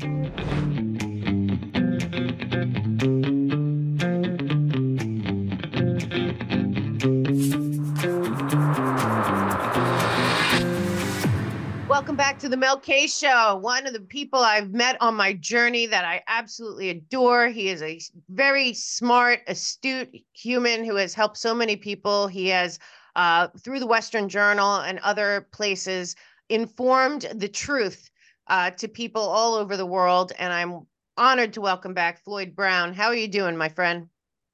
[0.00, 0.16] Welcome
[12.16, 13.56] back to the Mel K Show.
[13.56, 17.48] One of the people I've met on my journey that I absolutely adore.
[17.48, 22.26] He is a very smart, astute human who has helped so many people.
[22.26, 22.78] He has,
[23.16, 26.16] uh, through the Western Journal and other places,
[26.48, 28.10] informed the truth
[28.50, 30.32] uh, to people all over the world.
[30.38, 32.92] And I'm honored to welcome back Floyd Brown.
[32.92, 34.08] How are you doing, my friend?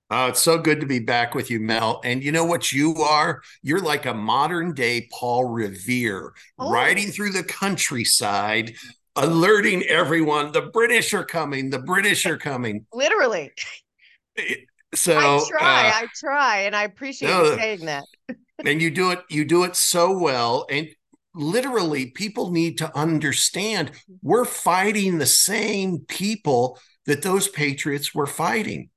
[0.09, 2.01] Oh, it's so good to be back with you, Mel.
[2.05, 3.43] And you know what you are?
[3.63, 6.71] You're like a modern day Paul Revere, oh.
[6.71, 8.75] riding through the countryside,
[9.17, 12.87] alerting everyone the British are coming, the British are coming.
[12.93, 13.51] Literally.
[14.95, 18.05] So I try, uh, I try, and I appreciate no, you saying that.
[18.65, 20.67] and you do it, you do it so well.
[20.71, 20.89] And
[21.37, 28.91] literally, people need to understand we're fighting the same people that those patriots were fighting.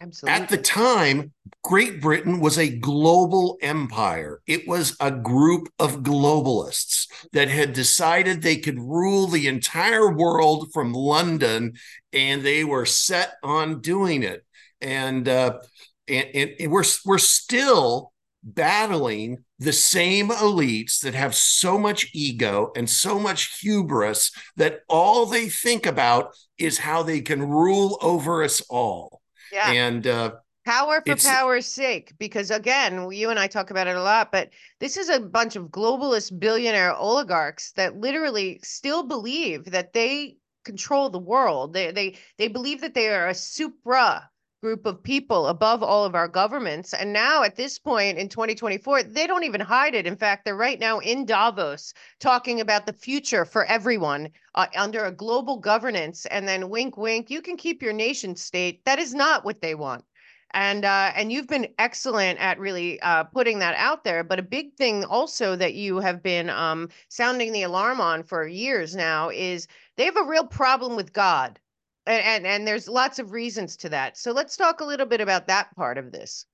[0.00, 0.42] Absolutely.
[0.42, 4.42] At the time, Great Britain was a global empire.
[4.46, 10.70] It was a group of globalists that had decided they could rule the entire world
[10.74, 11.74] from London,
[12.12, 14.44] and they were set on doing it.
[14.80, 15.60] And uh,
[16.06, 22.88] and, and we're we're still battling the same elites that have so much ego and
[22.90, 28.60] so much hubris that all they think about is how they can rule over us
[28.68, 29.20] all.
[29.52, 29.70] Yeah.
[29.70, 30.32] And uh,
[30.64, 34.50] power for power's sake, because again, you and I talk about it a lot, but
[34.80, 41.10] this is a bunch of globalist billionaire oligarchs that literally still believe that they control
[41.10, 41.74] the world.
[41.74, 44.28] They they they believe that they are a supra
[44.64, 46.94] group of people above all of our governments.
[46.94, 50.06] And now at this point in 2024, they don't even hide it.
[50.06, 55.04] In fact, they're right now in Davos talking about the future for everyone uh, under
[55.04, 56.24] a global governance.
[56.30, 58.82] And then wink, wink, you can keep your nation state.
[58.86, 60.02] That is not what they want.
[60.54, 64.24] And uh, and you've been excellent at really uh, putting that out there.
[64.24, 68.46] But a big thing also that you have been um, sounding the alarm on for
[68.46, 71.60] years now is they have a real problem with God
[72.06, 74.16] and, and and there's lots of reasons to that.
[74.16, 76.46] So let's talk a little bit about that part of this.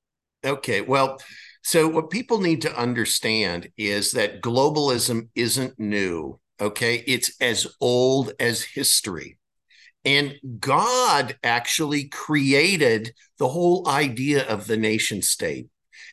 [0.44, 0.80] Okay.
[0.80, 1.18] Well,
[1.62, 6.40] so what people need to understand is that globalism isn't new.
[6.60, 7.04] Okay.
[7.06, 9.38] It's as old as history.
[10.04, 15.68] And God actually created the whole idea of the nation state.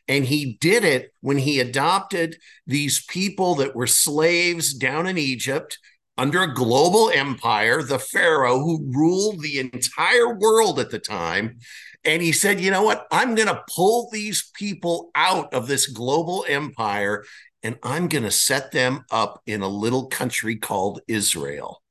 [0.09, 5.79] And he did it when he adopted these people that were slaves down in Egypt
[6.17, 11.57] under a global empire, the Pharaoh who ruled the entire world at the time.
[12.03, 13.05] And he said, you know what?
[13.11, 17.23] I'm going to pull these people out of this global empire
[17.63, 21.81] and I'm going to set them up in a little country called Israel.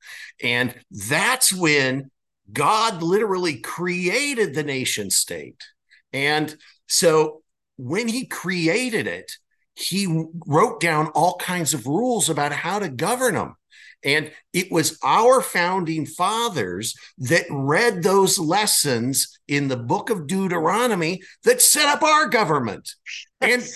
[0.41, 0.73] And
[1.09, 2.09] that's when
[2.51, 5.61] God literally created the nation state.
[6.13, 6.55] And
[6.87, 7.41] so
[7.75, 9.33] when he created it,
[9.75, 13.55] he wrote down all kinds of rules about how to govern them.
[14.03, 21.21] And it was our founding fathers that read those lessons in the book of Deuteronomy
[21.43, 22.89] that set up our government.
[23.41, 23.67] And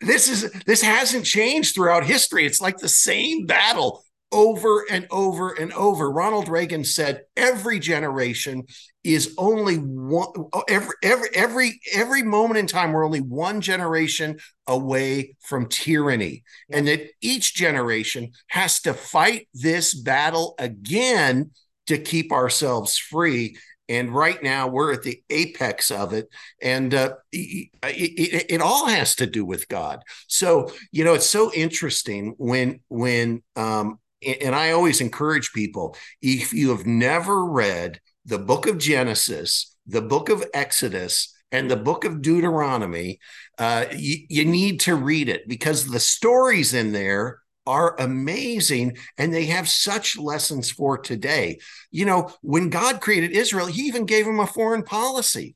[0.00, 2.46] this is this hasn't changed throughout history.
[2.46, 6.10] It's like the same battle over and over and over.
[6.10, 8.64] Ronald Reagan said every generation
[9.04, 10.28] is only one
[10.66, 16.42] every every every every moment in time we're only one generation away from tyranny.
[16.68, 16.78] Yeah.
[16.78, 21.50] and that each generation has to fight this battle again
[21.86, 23.56] to keep ourselves free.
[23.90, 26.28] And right now we're at the apex of it.
[26.62, 30.02] And uh, it, it, it, all has to do with god.
[30.26, 36.54] So you know it's so interesting when when um, and I always encourage people if
[36.54, 42.04] you have never read the book of Genesis, the book of Exodus, and the book
[42.04, 43.20] of Deuteronomy,
[43.58, 49.32] uh, you, you need to read it because the stories in there are amazing and
[49.32, 51.58] they have such lessons for today.
[51.90, 55.54] You know, when God created Israel, he even gave him a foreign policy.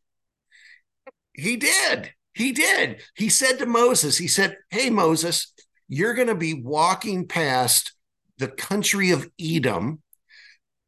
[1.34, 2.12] He did.
[2.34, 3.00] He did.
[3.16, 5.52] He said to Moses, he said, Hey, Moses,
[5.88, 7.92] you're going to be walking past
[8.38, 10.00] the country of Edom,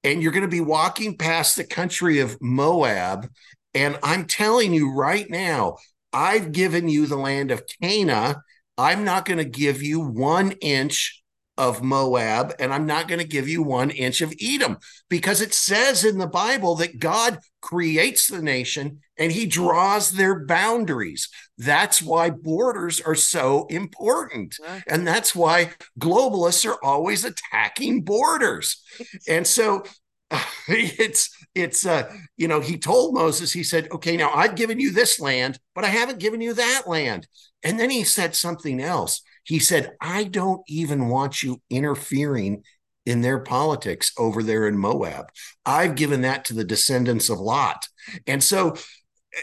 [0.04, 3.28] and you're going to be walking past the country of Moab.
[3.74, 5.76] And I'm telling you right now,
[6.12, 8.36] I've given you the land of Canaan.
[8.76, 11.19] I'm not going to give you one inch
[11.60, 14.78] of Moab, and I'm not going to give you one inch of Edom
[15.10, 20.46] because it says in the Bible that God creates the nation and he draws their
[20.46, 21.28] boundaries.
[21.58, 24.56] That's why borders are so important.
[24.86, 28.82] And that's why globalists are always attacking borders.
[29.28, 29.84] And so
[30.68, 34.92] it's it's uh you know he told moses he said okay now i've given you
[34.92, 37.26] this land but i haven't given you that land
[37.64, 42.62] and then he said something else he said i don't even want you interfering
[43.06, 45.26] in their politics over there in moab
[45.66, 47.86] i've given that to the descendants of lot
[48.26, 48.74] and so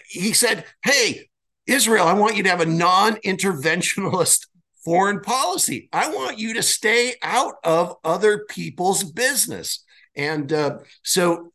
[0.07, 1.29] he said hey
[1.65, 4.47] israel i want you to have a non-interventionalist
[4.85, 9.83] foreign policy i want you to stay out of other people's business
[10.17, 11.51] and uh, so,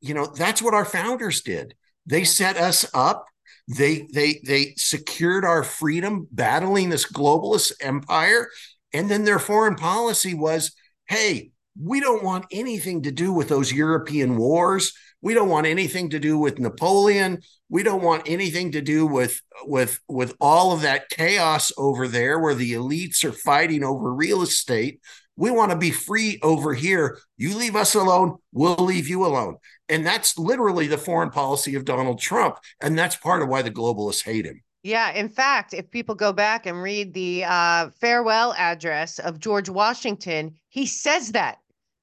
[0.00, 1.74] you know, that's what our founders did.
[2.06, 3.26] They set us up.
[3.68, 8.48] They they they secured our freedom, battling this globalist empire,
[8.92, 10.72] and then their foreign policy was,
[11.08, 14.92] "Hey, we don't want anything to do with those European wars.
[15.20, 17.42] We don't want anything to do with Napoleon.
[17.68, 22.38] We don't want anything to do with with with all of that chaos over there
[22.38, 25.00] where the elites are fighting over real estate.
[25.36, 27.18] We want to be free over here.
[27.36, 29.56] You leave us alone, we'll leave you alone.
[29.88, 32.58] And that's literally the foreign policy of Donald Trump.
[32.80, 34.62] And that's part of why the globalists hate him.
[34.82, 35.10] Yeah.
[35.10, 40.54] In fact, if people go back and read the uh, farewell address of George Washington,
[40.68, 41.58] he says that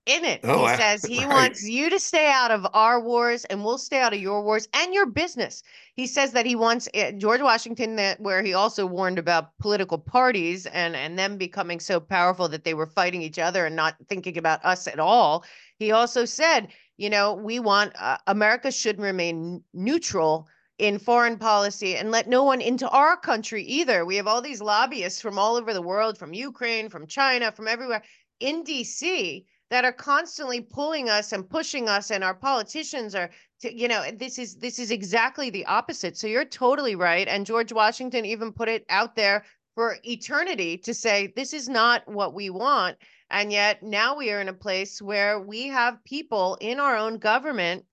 [0.05, 0.41] in it.
[0.43, 1.29] Oh, he says he right.
[1.29, 4.67] wants you to stay out of our wars and we'll stay out of your wars
[4.73, 5.63] and your business.
[5.95, 9.97] He says that he wants eh, George Washington that where he also warned about political
[9.97, 13.95] parties and and them becoming so powerful that they were fighting each other and not
[14.09, 15.43] thinking about us at all.
[15.77, 20.47] He also said, you know, we want uh, America should remain neutral
[20.79, 24.05] in foreign policy and let no one into our country either.
[24.05, 27.67] We have all these lobbyists from all over the world, from Ukraine, from China, from
[27.67, 28.03] everywhere
[28.39, 33.75] in DC that are constantly pulling us and pushing us and our politicians are to,
[33.75, 36.15] you know this is this is exactly the opposite.
[36.15, 37.27] So you're totally right.
[37.27, 42.07] And george washington even put it out there for eternity to say this is not
[42.07, 42.97] what we want.
[43.31, 47.17] And yet now we are in a place where we have people in our own
[47.17, 47.83] government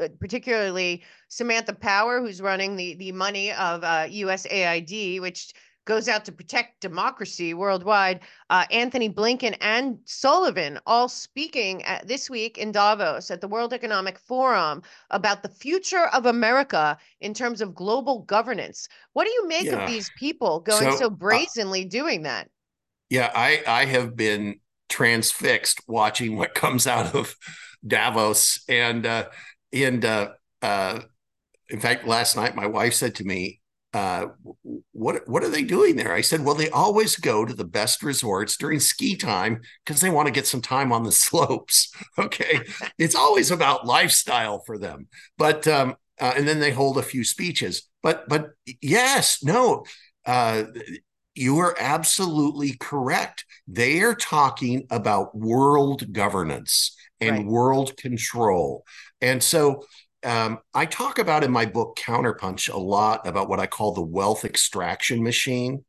[0.00, 5.52] uh, particularly Samantha Power, who's running the the money of uh, USAID, which
[5.86, 8.20] goes out to protect democracy worldwide.
[8.50, 13.72] Uh, Antony Blinken and Sullivan all speaking at, this week in Davos at the World
[13.72, 18.88] Economic Forum about the future of America in terms of global governance.
[19.14, 19.82] What do you make yeah.
[19.82, 22.50] of these people going so, so uh, brazenly uh, doing that?
[23.08, 27.36] Yeah, I I have been transfixed watching what comes out of
[27.86, 29.26] Davos and uh,
[29.72, 30.30] and uh,
[30.60, 31.00] uh,
[31.68, 33.60] in fact, last night my wife said to me,
[33.96, 34.26] uh,
[34.92, 36.12] what what are they doing there?
[36.12, 40.10] I said, well, they always go to the best resorts during ski time because they
[40.10, 41.90] want to get some time on the slopes.
[42.18, 42.60] Okay,
[42.98, 45.08] it's always about lifestyle for them.
[45.38, 47.88] But um, uh, and then they hold a few speeches.
[48.02, 48.50] But but
[48.82, 49.86] yes, no,
[50.26, 50.64] uh,
[51.34, 53.46] you are absolutely correct.
[53.66, 57.46] They are talking about world governance and right.
[57.46, 58.84] world control,
[59.22, 59.84] and so
[60.26, 64.02] um, I talk about in my book Counterpunch a lot about what I call the
[64.02, 65.84] wealth extraction machine.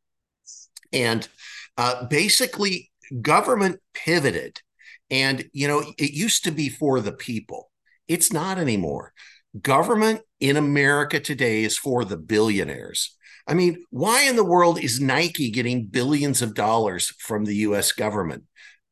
[0.93, 1.27] And
[1.75, 2.91] uh, basically,
[3.21, 4.61] government pivoted.
[5.09, 7.71] And, you know, it used to be for the people,
[8.07, 9.13] it's not anymore.
[9.59, 13.17] Government in America today is for the billionaires.
[13.47, 17.91] I mean, why in the world is Nike getting billions of dollars from the US
[17.91, 18.43] government?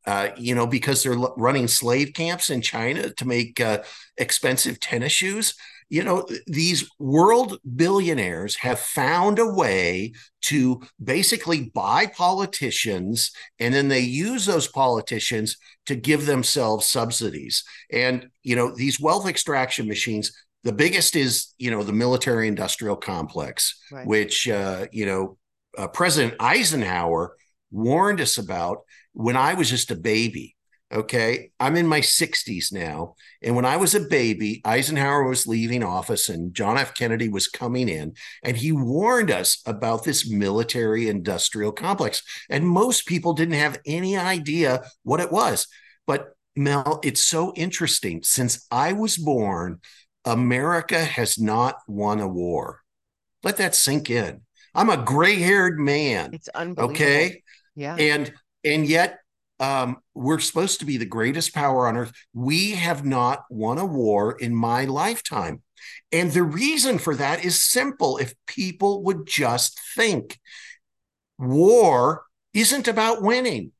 [0.07, 3.79] Uh, you know, because they're running slave camps in China to make uh,
[4.17, 5.55] expensive tennis shoes.
[5.89, 13.87] You know, these world billionaires have found a way to basically buy politicians, and then
[13.87, 17.63] they use those politicians to give themselves subsidies.
[17.91, 20.31] And, you know, these wealth extraction machines,
[20.63, 24.07] the biggest is, you know, the military industrial complex, right.
[24.07, 25.37] which, uh, you know,
[25.77, 27.37] uh, President Eisenhower
[27.71, 28.79] warned us about
[29.15, 30.55] when I was just a baby.
[30.93, 31.49] Okay.
[31.59, 33.15] I'm in my 60s now.
[33.41, 36.93] And when I was a baby, Eisenhower was leaving office and John F.
[36.93, 38.13] Kennedy was coming in.
[38.43, 42.21] And he warned us about this military industrial complex.
[42.49, 45.67] And most people didn't have any idea what it was.
[46.05, 48.21] But Mel, it's so interesting.
[48.21, 49.79] Since I was born,
[50.23, 52.81] America has not won a war.
[53.43, 54.41] Let that sink in.
[54.75, 56.31] I'm a gray haired man.
[56.33, 56.93] It's unbelievable.
[56.93, 57.43] Okay.
[57.75, 57.95] Yeah.
[57.95, 58.33] And
[58.65, 59.19] and yet
[59.59, 62.11] um, we're supposed to be the greatest power on earth.
[62.33, 65.61] We have not won a war in my lifetime.
[66.11, 68.17] And the reason for that is simple.
[68.17, 70.39] If people would just think,
[71.37, 73.71] war isn't about winning,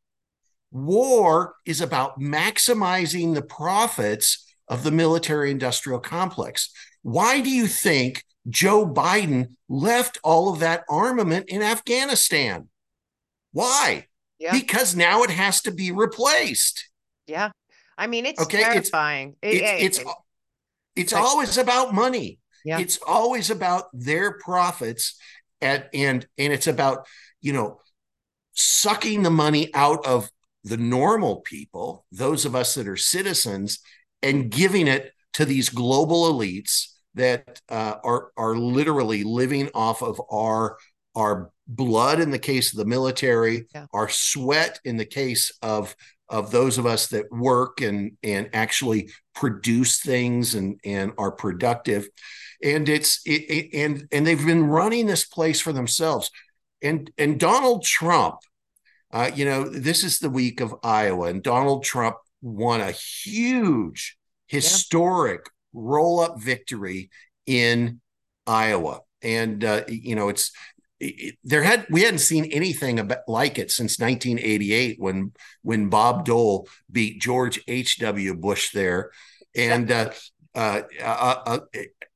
[0.72, 6.70] war is about maximizing the profits of the military industrial complex.
[7.02, 12.70] Why do you think Joe Biden left all of that armament in Afghanistan?
[13.52, 14.08] Why?
[14.40, 14.52] Yeah.
[14.52, 16.90] Because now it has to be replaced.
[17.28, 17.52] Yeah.
[17.98, 19.36] I mean, it's okay, terrifying.
[19.42, 20.10] It's, it, it's, it's,
[20.96, 22.40] it's like, always about money.
[22.66, 22.80] Yeah.
[22.80, 25.18] It's always about their profits
[25.62, 27.08] and and and it's about,
[27.42, 27.80] you know,
[28.54, 30.30] sucking the money out of
[30.64, 33.80] the normal people, those of us that are citizens,
[34.22, 40.20] and giving it to these global elites that uh, are are literally living off of
[40.30, 40.78] our
[41.16, 43.86] our blood in the case of the military, yeah.
[43.94, 45.96] our sweat in the case of
[46.30, 52.08] of those of us that work and and actually produce things and and are productive
[52.64, 56.32] and it's it, it, and and they've been running this place for themselves
[56.82, 58.38] and and Donald Trump
[59.12, 64.18] uh, you know this is the week of Iowa and Donald Trump won a huge
[64.48, 65.52] historic yeah.
[65.74, 67.10] roll up victory
[67.46, 68.02] in
[68.48, 70.52] Iowa and uh, you know it's
[71.44, 76.68] there had we hadn't seen anything about, like it since 1988 when when Bob Dole
[76.92, 78.36] beat George H.W.
[78.36, 79.12] Bush there,
[79.56, 80.12] and uh,
[80.54, 81.60] uh, uh,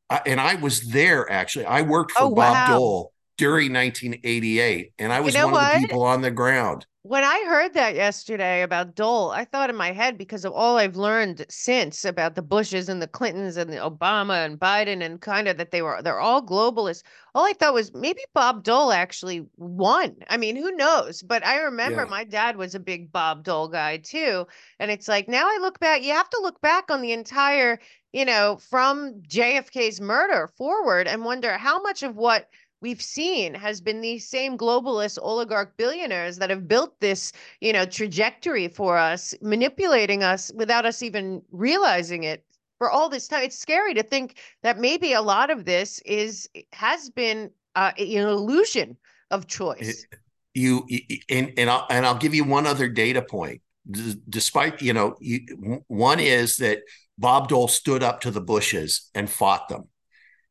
[0.09, 1.65] uh, and I was there actually.
[1.65, 2.67] I worked for oh, Bob wow.
[2.67, 5.75] Dole during 1988, and I was you know one what?
[5.75, 6.86] of the people on the ground.
[7.03, 10.75] When I heard that yesterday about Dole, I thought in my head because of all
[10.77, 15.22] I've learned since about the Bushes and the Clintons and the Obama and Biden and
[15.22, 17.03] kind of that they were they're all globalists.
[17.34, 20.18] All I thought was maybe Bob Dole actually won.
[20.29, 21.24] I mean, who knows?
[21.24, 22.10] But I remember yeah.
[22.10, 24.46] my dad was a big Bob Dole guy too.
[24.77, 27.79] And it's like now I look back, you have to look back on the entire,
[28.12, 32.50] you know, from JFK's murder forward and wonder how much of what
[32.81, 37.31] we've seen has been these same globalist oligarch billionaires that have built this
[37.62, 42.43] you know trajectory for us manipulating us without us even realizing it
[42.79, 43.43] for all this time.
[43.43, 48.07] It's scary to think that maybe a lot of this is has been uh, an
[48.07, 48.98] illusion
[49.29, 50.07] of choice.
[50.55, 50.88] you
[51.29, 53.62] and and I'll, and I'll give you one other data point.
[53.89, 56.79] D- despite you know you, one is that
[57.17, 59.89] bob dole stood up to the bushes and fought them.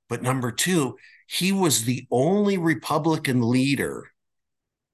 [0.09, 0.97] But number two
[1.29, 4.13] he was the only Republican leader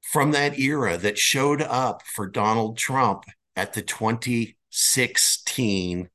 [0.02, 3.22] from that era that showed up for Donald Trump
[3.54, 6.08] at the 2016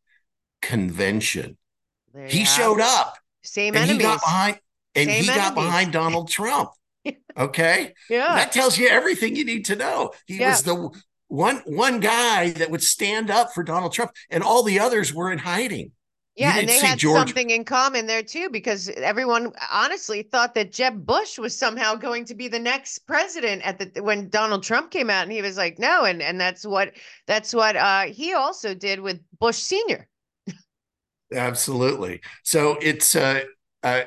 [0.62, 1.58] convention.
[2.28, 3.18] He showed up.
[3.44, 4.02] Same and enemies.
[4.02, 4.60] He got behind
[4.94, 5.50] and Same he enemies.
[5.50, 6.72] got behind Donald Trump.
[7.38, 7.94] Okay.
[8.10, 8.36] yeah.
[8.36, 10.12] That tells you everything you need to know.
[10.28, 10.50] He yeah.
[10.50, 10.90] was the
[11.30, 15.32] one one guy that would stand up for Donald Trump and all the others were
[15.32, 15.94] in hiding.
[16.36, 17.18] Yeah, and they had George...
[17.18, 22.24] something in common there too, because everyone honestly thought that Jeb Bush was somehow going
[22.26, 25.58] to be the next president at the when Donald Trump came out, and he was
[25.58, 26.94] like, no, and and that's what
[27.28, 30.08] that's what uh, he also did with Bush Senior.
[31.34, 32.22] Absolutely.
[32.44, 33.42] So it's uh,
[33.84, 34.02] uh,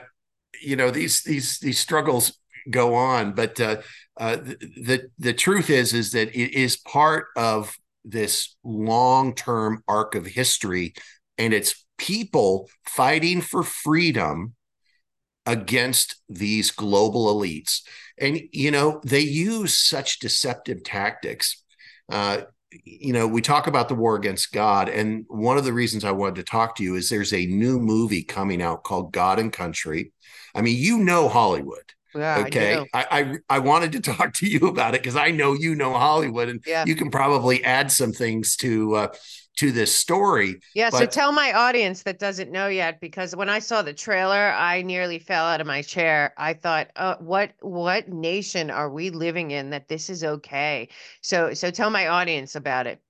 [0.61, 2.39] you know these these these struggles
[2.71, 3.83] go on, but uh,
[4.19, 9.83] uh, the, the the truth is is that it is part of this long term
[9.87, 10.95] arc of history,
[11.39, 14.55] and it's people fighting for freedom
[15.47, 17.81] against these global elites.
[18.19, 21.63] And, you know, they use such deceptive tactics.
[22.11, 22.43] Uh,
[22.85, 24.89] you know, we talk about the war against God.
[24.89, 27.79] And one of the reasons I wanted to talk to you is there's a new
[27.79, 30.13] movie coming out called God and Country.
[30.55, 31.93] I mean, you know Hollywood.
[32.15, 32.85] Yeah, okay.
[32.93, 35.93] I, I, I wanted to talk to you about it because I know you know
[35.93, 36.85] Hollywood and yeah.
[36.87, 39.09] you can probably add some things to uh,
[39.57, 40.61] to this story.
[40.75, 40.91] Yeah.
[40.91, 44.53] But- so tell my audience that doesn't know yet, because when I saw the trailer,
[44.53, 46.33] I nearly fell out of my chair.
[46.37, 50.89] I thought, uh, what what nation are we living in that this is okay?
[51.21, 53.01] So so tell my audience about it.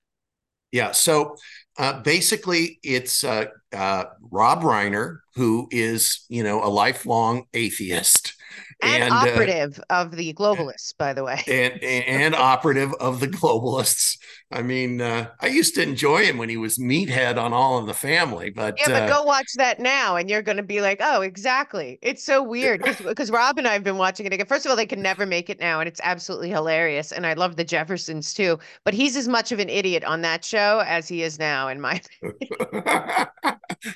[0.73, 0.93] Yeah.
[0.93, 1.37] So
[1.79, 8.35] uh, basically, it's uh, uh, Rob Reiner, who is you know a lifelong atheist
[8.83, 11.83] and, and uh, operative uh, of the globalists, by the way, and, and,
[12.23, 14.19] and operative of the globalists.
[14.51, 17.87] I mean, uh, I used to enjoy him when he was meathead on All in
[17.87, 20.81] the Family, but yeah, but uh, go watch that now, and you're going to be
[20.81, 21.99] like, oh, exactly.
[22.03, 24.47] It's so weird because Rob and I have been watching it again.
[24.47, 27.13] First of all, they can never make it now, and it's absolutely hilarious.
[27.13, 30.45] And I love the Jeffersons too, but he's as much of an idiot on that
[30.45, 32.01] show as he is now, in my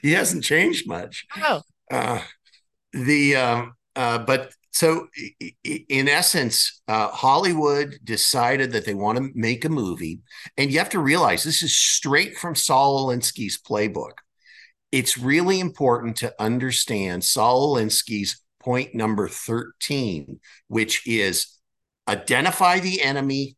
[0.02, 1.26] he hasn't changed much.
[1.36, 1.62] Oh.
[1.90, 2.20] Uh,
[2.92, 5.08] the um, uh, but so
[5.88, 10.20] in essence, uh, Hollywood decided that they want to make a movie,
[10.58, 14.18] and you have to realize this is straight from Saul Alinsky's playbook.
[14.92, 21.58] It's really important to understand Saul Alinsky's point number 13, which is
[22.06, 23.56] identify the enemy,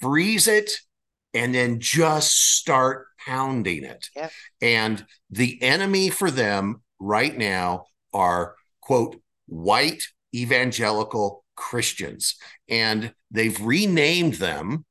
[0.00, 0.72] freeze it,
[1.32, 4.10] and then just start pounding it.
[4.16, 4.32] Yep.
[4.60, 10.02] And the enemy for them right now are, quote, white
[10.34, 12.36] evangelical Christians.
[12.68, 14.84] And they've renamed them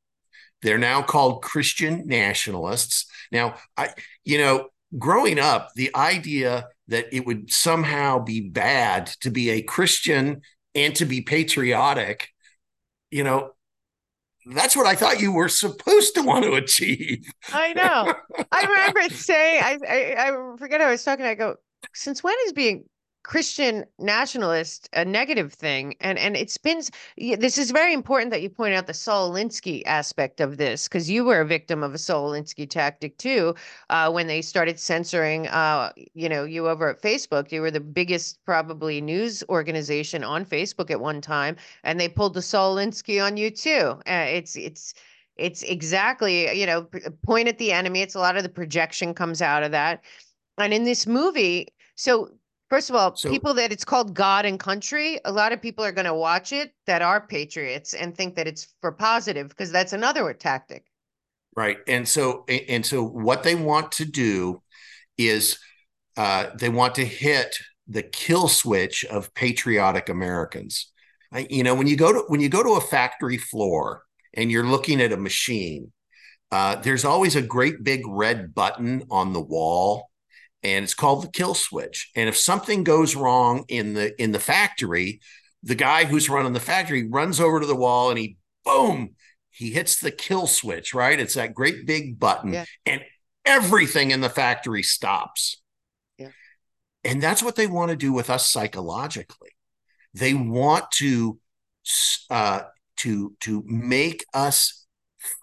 [0.64, 3.06] They're now called Christian nationalists.
[3.32, 3.90] Now, I,
[4.24, 9.62] you know, growing up, the idea that it would somehow be bad to be a
[9.62, 10.42] Christian
[10.74, 12.30] and to be patriotic,
[13.12, 13.52] you know,
[14.46, 17.26] that's what I thought you were supposed to want to achieve.
[17.52, 18.14] I know.
[18.52, 21.26] I remember saying, I, I, I forget I was talking.
[21.26, 21.56] I go,
[21.94, 22.86] since when is being
[23.24, 26.92] Christian nationalist a negative thing, and and it spins.
[27.18, 31.10] this is very important that you point out the Saul Alinsky aspect of this because
[31.10, 33.56] you were a victim of a Saul Alinsky tactic too
[33.90, 37.52] uh, when they started censoring uh, you know you over at Facebook.
[37.52, 42.34] You were the biggest probably news organization on Facebook at one time, and they pulled
[42.34, 44.00] the Saul Alinsky on you too.
[44.06, 44.94] Uh, it's it's
[45.38, 46.88] it's exactly you know
[47.26, 48.02] point at the enemy.
[48.02, 50.04] It's a lot of the projection comes out of that,
[50.58, 52.30] and in this movie, so
[52.74, 55.86] First of all, so, people that it's called God and Country, a lot of people
[55.86, 59.72] are going to watch it that are patriots and think that it's for positive because
[59.72, 60.84] that's another tactic.
[61.56, 61.78] Right.
[61.88, 64.64] And so and so what they want to do
[65.20, 65.60] is
[66.18, 70.92] uh, they want to hit the kill switch of patriotic Americans.
[71.32, 74.02] I, you know, when you go to when you go to a factory floor
[74.34, 75.92] and you're looking at a machine,
[76.52, 80.10] uh, there's always a great big red button on the wall
[80.64, 82.12] and it's called the kill switch.
[82.16, 85.20] And if something goes wrong in the in the factory,
[85.62, 89.16] the guy who's running the factory runs over to the wall and he boom,
[89.50, 91.20] he hits the kill switch, right?
[91.20, 92.66] It's that great big button yeah.
[92.86, 93.02] and
[93.46, 95.62] everything in the factory stops.
[96.18, 96.30] Yeah.
[97.04, 99.52] And that's what they want to do with us psychologically.
[100.14, 101.40] They want to
[102.30, 102.62] uh,
[102.98, 104.86] to to make us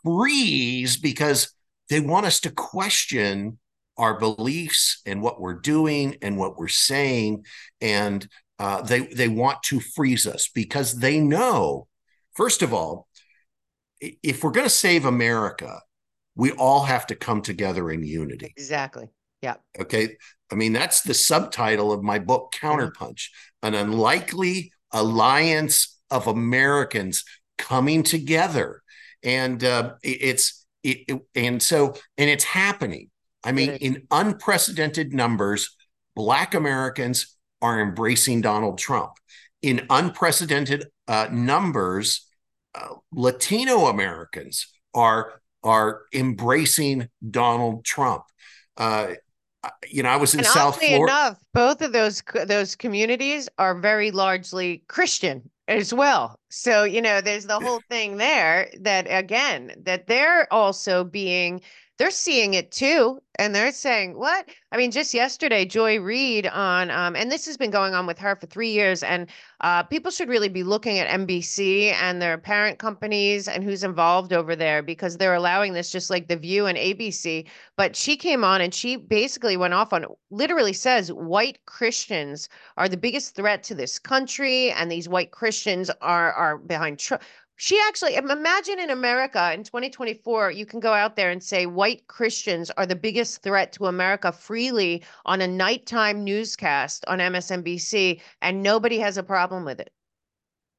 [0.02, 1.52] freeze because
[1.88, 3.58] they want us to question
[3.96, 7.44] our beliefs and what we're doing and what we're saying.
[7.80, 8.26] And
[8.58, 11.86] uh, they they want to freeze us because they know
[12.34, 13.08] first of all
[14.00, 15.80] if we're going to save america
[16.36, 18.52] we all have to come together in unity.
[18.56, 19.08] Exactly.
[19.42, 19.56] Yeah.
[19.78, 20.16] Okay?
[20.50, 23.28] I mean that's the subtitle of my book counterpunch
[23.62, 27.24] an unlikely alliance of americans
[27.58, 28.82] coming together.
[29.22, 33.10] And uh, it's it, it, and so and it's happening
[33.44, 35.76] I mean, in unprecedented numbers,
[36.14, 39.12] Black Americans are embracing Donald Trump.
[39.62, 42.26] In unprecedented uh, numbers,
[42.74, 48.24] uh, Latino Americans are are embracing Donald Trump.
[48.76, 49.08] Uh,
[49.88, 51.12] you know, I was in and South Florida.
[51.12, 56.38] Enough, both of those those communities are very largely Christian as well.
[56.50, 61.60] So you know, there's the whole thing there that again that they're also being
[62.00, 64.48] they're seeing it too and they're saying what?
[64.72, 68.18] I mean just yesterday joy reid on um, and this has been going on with
[68.18, 69.28] her for three years and
[69.60, 74.32] uh, people should really be looking at nbc and their parent companies and who's involved
[74.32, 78.44] over there because they're allowing this just like the view and abc but she came
[78.44, 83.62] on and she basically went off on literally says white christians are the biggest threat
[83.62, 87.22] to this country and these white christians are are behind Trump
[87.60, 92.06] she actually imagine in America in 2024, you can go out there and say white
[92.06, 98.62] Christians are the biggest threat to America freely on a nighttime newscast on MSNBC, and
[98.62, 99.92] nobody has a problem with it.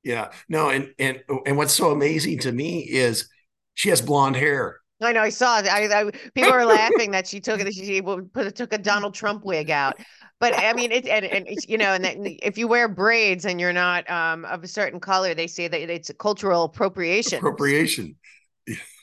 [0.04, 3.30] Yeah, no, and and and what's so amazing to me is
[3.76, 4.81] she has blonde hair.
[5.02, 5.22] I know.
[5.22, 5.68] I saw it.
[5.68, 7.74] I, I people are laughing that she took it.
[7.74, 10.00] She put took a Donald Trump wig out.
[10.40, 13.60] But I mean, it and, and you know, and then if you wear braids and
[13.60, 17.38] you're not um, of a certain color, they say that it's a cultural appropriation.
[17.38, 18.16] Appropriation,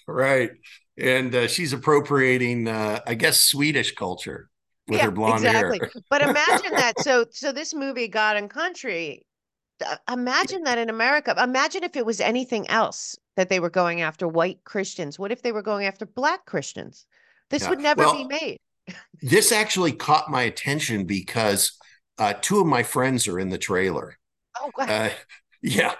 [0.08, 0.50] right?
[0.98, 4.50] And uh, she's appropriating, uh, I guess, Swedish culture
[4.88, 5.78] with yeah, her blonde exactly.
[5.78, 5.86] hair.
[5.86, 6.02] Exactly.
[6.10, 6.98] but imagine that.
[7.00, 9.24] So, so this movie, God and Country,
[10.10, 11.34] imagine that in America.
[11.42, 15.18] Imagine if it was anything else that they were going after white Christians.
[15.18, 17.06] What if they were going after black Christians?
[17.50, 17.70] This yeah.
[17.70, 18.58] would never well, be made.
[19.22, 21.72] this actually caught my attention because
[22.18, 24.16] uh, two of my friends are in the trailer.
[24.60, 24.86] Oh, wow.
[24.86, 25.10] Uh,
[25.62, 25.94] yeah.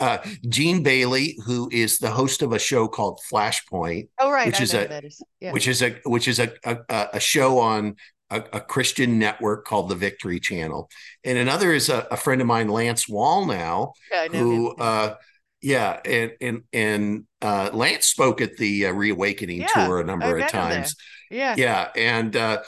[0.00, 4.08] Uh, Gene Bailey, who is the host of a show called Flashpoint.
[4.18, 4.46] Oh, right.
[4.46, 5.22] Which is a, is.
[5.40, 5.52] Yeah.
[5.52, 7.96] which is a, which is a, a, a show on
[8.30, 10.90] a, a, Christian network called the Victory Channel.
[11.24, 15.14] And another is a, a friend of mine, Lance Wallnau, yeah, who, uh,
[15.62, 20.38] yeah, and and and uh, Lance spoke at the uh, Reawakening yeah, tour a number
[20.38, 20.96] of times.
[21.30, 22.62] Yeah, yeah, and uh,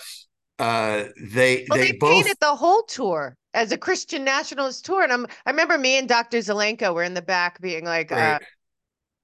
[0.58, 5.02] uh, they well, they, they both painted the whole tour as a Christian nationalist tour,
[5.02, 6.38] and I'm I remember me and Dr.
[6.38, 8.34] Zelenko were in the back being like, right.
[8.34, 8.38] uh,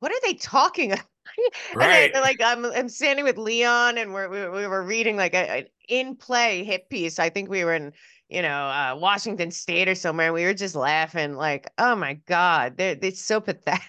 [0.00, 1.04] "What are they talking about?"
[1.74, 2.10] right.
[2.12, 5.50] And like I'm I'm standing with Leon, and we're, we we were reading like a,
[5.50, 7.18] an in play hit piece.
[7.18, 7.92] I think we were in
[8.28, 10.32] you know, uh, Washington State or somewhere.
[10.32, 13.82] We were just laughing, like, oh my God, they're, they're so pathetic.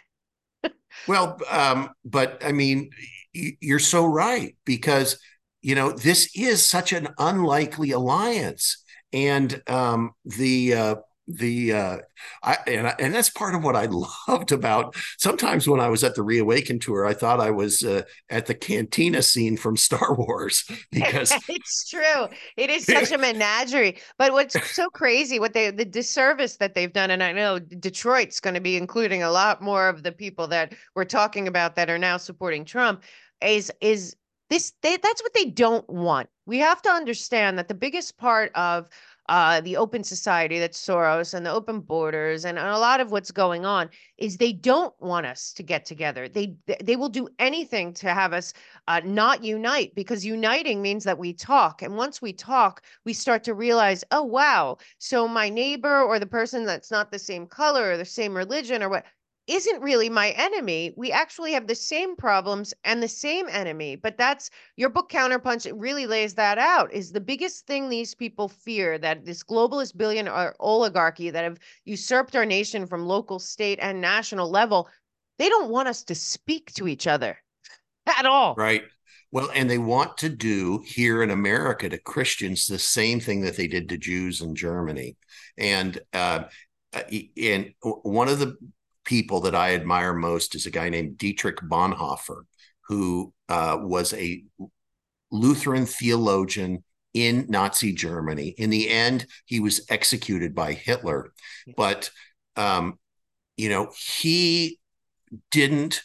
[1.07, 2.89] Well, um, but I mean,
[3.33, 5.19] you're so right because
[5.61, 10.95] you know this is such an unlikely alliance, and um, the uh,
[11.27, 11.97] the uh
[12.43, 13.85] I and, and that's part of what I
[14.27, 18.03] loved about sometimes when I was at the Reawaken tour I thought I was uh,
[18.29, 22.27] at the cantina scene from Star Wars because it's true.
[22.57, 23.97] It is such a menagerie.
[24.17, 28.39] But what's so crazy what they the disservice that they've done and I know Detroit's
[28.39, 31.89] going to be including a lot more of the people that we're talking about that
[31.89, 33.03] are now supporting Trump
[33.41, 34.15] is is
[34.49, 36.29] this they, that's what they don't want.
[36.45, 38.89] We have to understand that the biggest part of
[39.27, 43.11] uh, the open society that's Soros and the open borders and, and a lot of
[43.11, 46.29] what's going on is they don't want us to get together.
[46.29, 48.53] They they will do anything to have us
[48.87, 51.81] uh, not unite because uniting means that we talk.
[51.81, 56.25] And once we talk, we start to realize, oh wow, so my neighbor or the
[56.25, 59.05] person that's not the same color or the same religion or what
[59.47, 60.93] isn't really my enemy.
[60.97, 63.95] We actually have the same problems and the same enemy.
[63.95, 65.65] But that's your book Counterpunch.
[65.65, 66.91] It really lays that out.
[66.91, 72.35] Is the biggest thing these people fear that this globalist billionaire oligarchy that have usurped
[72.35, 74.89] our nation from local, state, and national level.
[75.37, 77.37] They don't want us to speak to each other
[78.17, 78.55] at all.
[78.55, 78.83] Right.
[79.31, 83.57] Well, and they want to do here in America to Christians the same thing that
[83.57, 85.17] they did to Jews in Germany.
[85.57, 86.45] And uh,
[87.41, 88.55] and one of the
[89.05, 92.43] people that I admire most is a guy named Dietrich Bonhoeffer,
[92.87, 94.43] who uh, was a
[95.31, 98.49] Lutheran theologian in Nazi Germany.
[98.57, 101.31] In the end, he was executed by Hitler,
[101.77, 102.11] but
[102.55, 102.99] um,
[103.57, 104.79] you know he
[105.51, 106.01] didn't.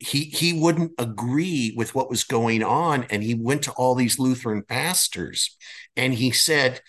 [0.00, 4.18] He he wouldn't agree with what was going on, and he went to all these
[4.18, 5.56] Lutheran pastors,
[5.96, 6.80] and he said,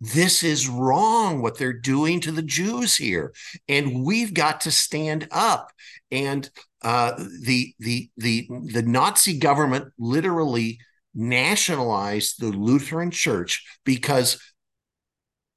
[0.00, 3.32] this is wrong what they're doing to the Jews here,
[3.68, 5.72] and we've got to stand up.
[6.10, 6.48] And
[6.82, 10.78] uh, the the the the Nazi government literally
[11.14, 14.40] nationalized the Lutheran Church because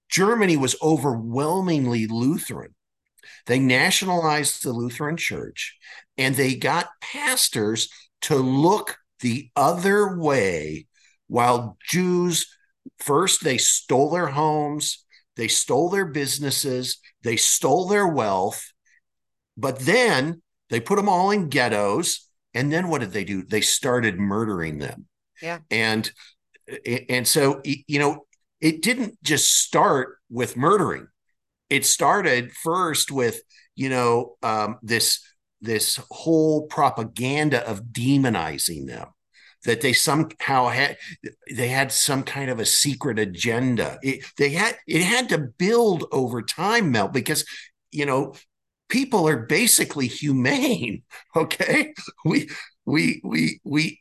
[0.10, 2.74] Germany was overwhelmingly Lutheran.
[3.46, 5.78] They nationalized the Lutheran Church,
[6.18, 7.90] and they got pastors
[8.22, 10.88] to look the other way
[11.28, 12.48] while Jews
[13.00, 18.72] First, they stole their homes, they stole their businesses, they stole their wealth,
[19.58, 22.28] but then they put them all in ghettos.
[22.54, 23.44] And then what did they do?
[23.44, 25.08] They started murdering them.
[25.42, 25.60] Yeah.
[25.70, 26.12] And
[27.10, 28.26] and so you know,
[28.60, 31.08] it didn't just start with murdering.
[31.70, 33.42] It started first with
[33.76, 35.22] you know um, this
[35.62, 39.08] this whole propaganda of demonizing them
[39.66, 40.98] that they somehow had
[41.54, 44.00] they had some kind of a secret agenda.
[44.02, 47.46] It, they had it had to build over time, Mel, because
[47.92, 48.36] you know
[48.90, 51.04] people are basically humane.
[51.36, 51.94] Okay,
[52.26, 52.50] we
[52.86, 54.00] we we we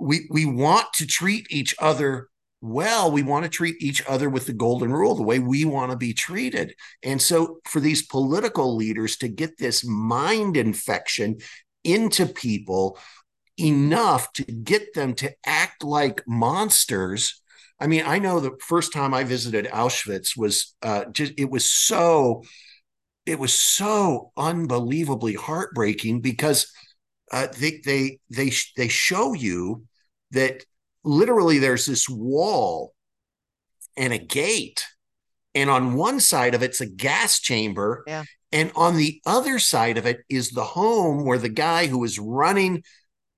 [0.00, 2.28] we we want to treat each other
[2.60, 5.90] well we want to treat each other with the golden rule the way we want
[5.90, 11.36] to be treated and so for these political leaders to get this mind infection
[11.84, 12.98] into people
[13.58, 17.40] enough to get them to act like monsters.
[17.80, 21.70] I mean, I know the first time I visited Auschwitz was uh, just it was
[21.70, 22.42] so
[23.26, 26.72] it was so unbelievably heartbreaking because
[27.32, 29.84] uh, they they they they show you
[30.30, 30.64] that
[31.04, 32.94] literally there's this wall
[33.96, 34.86] and a gate
[35.54, 38.24] and on one side of it's a gas chamber yeah.
[38.52, 42.18] and on the other side of it is the home where the guy who was
[42.18, 42.82] running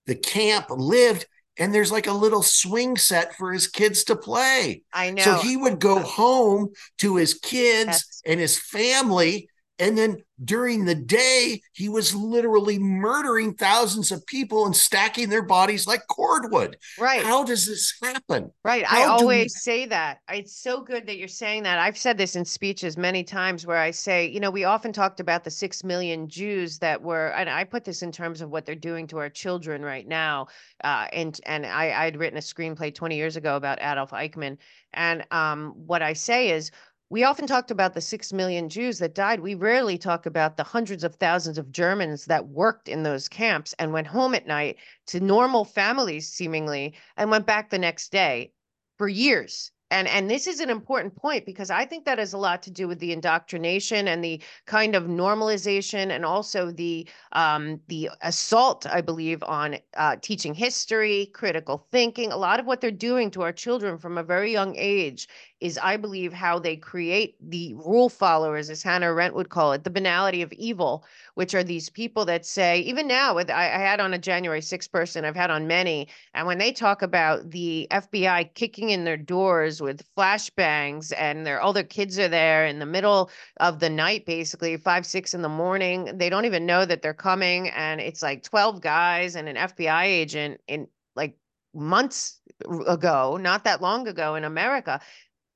[0.08, 1.26] the camp lived
[1.58, 4.82] and there's like a little swing set for his kids to play.
[4.92, 5.22] I know.
[5.22, 10.94] So he would go home to his kids and his family and then during the
[10.94, 16.76] day, he was literally murdering thousands of people and stacking their bodies like cordwood.
[16.98, 17.24] Right.
[17.24, 18.52] How does this happen?
[18.64, 18.84] Right.
[18.84, 19.48] How I always we...
[19.48, 20.18] say that.
[20.30, 21.78] It's so good that you're saying that.
[21.78, 25.18] I've said this in speeches many times where I say, you know, we often talked
[25.20, 28.64] about the six million Jews that were, and I put this in terms of what
[28.64, 30.46] they're doing to our children right now.
[30.84, 34.58] Uh, and and I, I'd written a screenplay 20 years ago about Adolf Eichmann.
[34.94, 36.70] And um, what I say is,
[37.10, 39.40] we often talked about the six million Jews that died.
[39.40, 43.74] We rarely talk about the hundreds of thousands of Germans that worked in those camps
[43.78, 48.52] and went home at night to normal families, seemingly, and went back the next day
[48.98, 52.38] for years and and this is an important point because i think that has a
[52.38, 57.80] lot to do with the indoctrination and the kind of normalization and also the um,
[57.88, 62.90] the assault i believe on uh, teaching history critical thinking a lot of what they're
[62.90, 65.28] doing to our children from a very young age
[65.60, 69.82] is I believe how they create the rule followers, as Hannah Arendt would call it,
[69.82, 73.78] the banality of evil, which are these people that say, even now, with I, I
[73.78, 77.50] had on a January 6th person, I've had on many, and when they talk about
[77.50, 82.66] the FBI kicking in their doors with flashbangs and their all their kids are there
[82.66, 86.66] in the middle of the night, basically five, six in the morning, they don't even
[86.66, 91.36] know that they're coming, and it's like 12 guys and an FBI agent in like
[91.74, 92.40] months
[92.86, 95.00] ago, not that long ago in America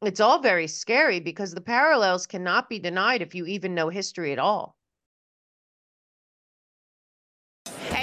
[0.02, 4.32] it's all very scary because the parallels cannot be denied if you even know history
[4.32, 4.76] at all.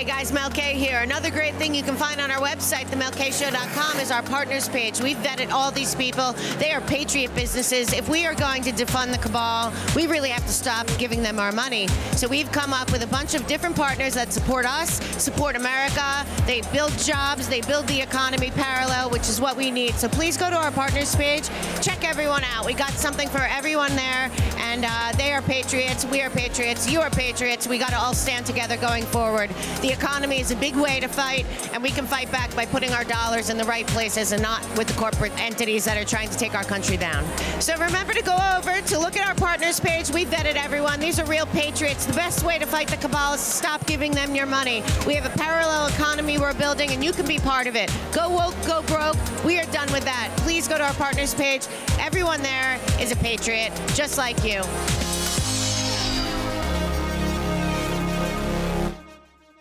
[0.09, 1.01] Guys, Mel K here.
[1.01, 4.99] Another great thing you can find on our website, themelkshow.com, is our partners page.
[4.99, 6.33] We've vetted all these people.
[6.57, 7.93] They are patriot businesses.
[7.93, 11.37] If we are going to defund the cabal, we really have to stop giving them
[11.37, 11.87] our money.
[12.13, 16.25] So we've come up with a bunch of different partners that support us, support America.
[16.47, 19.93] They build jobs, they build the economy parallel, which is what we need.
[19.93, 21.47] So please go to our partners page,
[21.83, 22.65] check everyone out.
[22.65, 26.99] We got something for everyone there, and uh, they are patriots, we are patriots, you
[26.99, 27.67] are patriots.
[27.67, 29.51] We got to all stand together going forward.
[29.81, 32.91] The economy is a big way to fight, and we can fight back by putting
[32.91, 36.29] our dollars in the right places and not with the corporate entities that are trying
[36.29, 37.25] to take our country down.
[37.59, 40.09] So remember to go over to look at our partners page.
[40.09, 41.01] We vetted everyone.
[41.01, 42.05] These are real patriots.
[42.05, 44.83] The best way to fight the cabal is to stop giving them your money.
[45.05, 47.93] We have a parallel economy we're building, and you can be part of it.
[48.13, 49.17] Go woke, go broke.
[49.43, 50.31] We are done with that.
[50.37, 51.67] Please go to our partners page.
[51.99, 54.61] Everyone there is a patriot, just like you.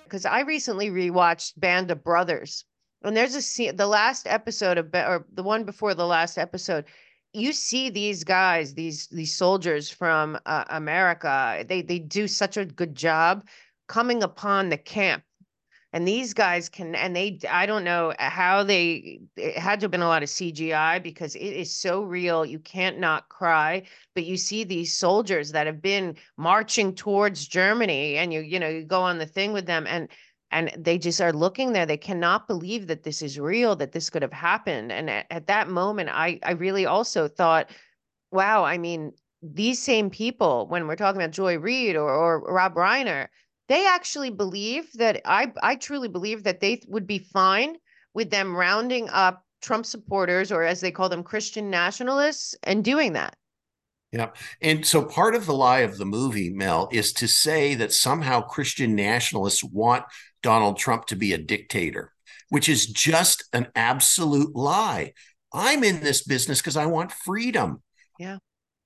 [0.08, 2.64] Because I recently rewatched Band of Brothers,
[3.02, 6.86] and there's a scene, the last episode of, or the one before the last episode.
[7.34, 11.64] You see these guys, these these soldiers from uh, America.
[11.68, 13.46] They they do such a good job
[13.86, 15.22] coming upon the camp
[15.92, 19.84] and these guys can and they i don't know uh, how they it had to
[19.84, 23.82] have been a lot of cgi because it is so real you can't not cry
[24.14, 28.68] but you see these soldiers that have been marching towards germany and you you know
[28.68, 30.08] you go on the thing with them and
[30.50, 34.08] and they just are looking there they cannot believe that this is real that this
[34.08, 34.90] could have happened.
[34.90, 37.70] And at, at that moment i i really also thought
[38.30, 42.74] wow i mean these same people when we're talking about joy reid or, or rob
[42.74, 43.28] reiner
[43.68, 47.76] they actually believe that I I truly believe that they would be fine
[48.14, 53.12] with them rounding up Trump supporters or as they call them Christian nationalists and doing
[53.14, 53.36] that.
[54.12, 54.30] Yeah.
[54.62, 58.40] And so part of the lie of the movie, Mel, is to say that somehow
[58.40, 60.04] Christian nationalists want
[60.42, 62.12] Donald Trump to be a dictator,
[62.48, 65.12] which is just an absolute lie.
[65.52, 67.82] I'm in this business because I want freedom.
[68.18, 68.38] Yeah.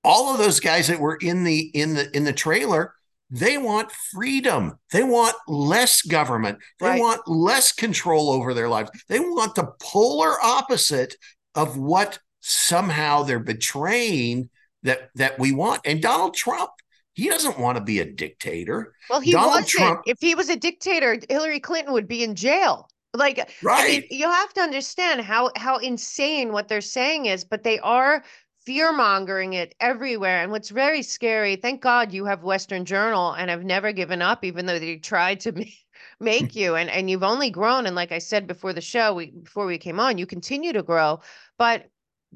[0.03, 2.93] All of those guys that were in the in the in the trailer
[3.29, 4.77] they want freedom.
[4.91, 6.59] They want less government.
[6.79, 6.99] They right.
[6.99, 8.91] want less control over their lives.
[9.09, 11.15] They want the polar opposite
[11.55, 14.49] of what somehow they're betraying
[14.83, 15.81] that that we want.
[15.85, 16.71] And Donald Trump,
[17.13, 18.93] he doesn't want to be a dictator.
[19.09, 19.69] Well, he Donald wasn't.
[19.69, 22.87] Trump, if he was a dictator, Hillary Clinton would be in jail.
[23.15, 23.83] Like, right.
[23.83, 27.79] I mean, you have to understand how how insane what they're saying is, but they
[27.79, 28.23] are
[28.65, 30.41] fear mongering it everywhere.
[30.41, 34.43] And what's very scary, thank God you have Western Journal and have never given up,
[34.43, 35.51] even though they tried to
[36.19, 36.75] make you.
[36.75, 37.85] And and you've only grown.
[37.85, 40.83] And like i said before the show we before we came on you continue to
[40.83, 41.21] grow.
[41.57, 41.89] But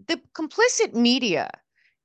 [0.07, 1.49] the complicit media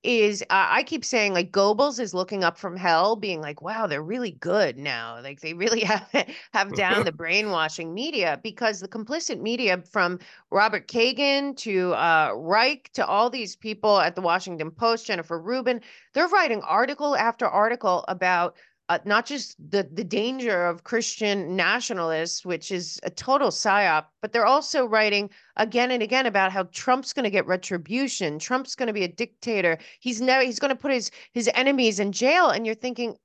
[0.02, 3.86] is uh, I keep saying like Goebbels is looking up from hell, being like, wow,
[3.86, 5.20] they're really good now.
[5.22, 10.18] Like they really have have down the brainwashing media because the complicit media from
[10.50, 15.80] Robert Kagan to uh, Reich to all these people at the Washington Post, Jennifer Rubin,
[16.14, 18.56] they're writing article after article about
[18.88, 24.32] uh, not just the the danger of Christian nationalists, which is a total psyop, but
[24.32, 28.38] they're also writing again and again about how Trump's going to get retribution.
[28.38, 29.78] Trump's going to be a dictator.
[30.00, 32.50] He's never he's going to put his his enemies in jail.
[32.50, 33.16] And you're thinking,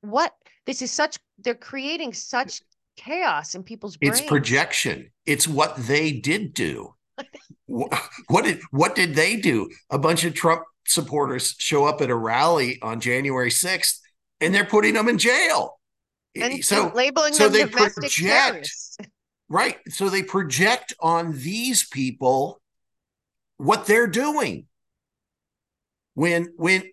[0.00, 0.34] what?
[0.66, 1.18] This is such.
[1.38, 2.60] They're creating such
[2.96, 4.20] chaos in people's brains.
[4.20, 5.10] It's projection.
[5.26, 6.94] It's what they did do.
[7.66, 9.70] what did what did they do?
[9.90, 14.00] A bunch of Trump supporters show up at a rally on January 6th
[14.44, 15.78] and they're putting them in jail.
[16.36, 18.98] And so labeling so them they project, terrorists.
[19.48, 19.76] Right.
[19.88, 22.60] So they project on these people
[23.58, 24.66] what they're doing.
[26.14, 26.90] When when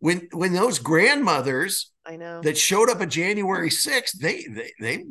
[0.00, 5.04] when when those grandmothers I know that showed up at January 6th, they they they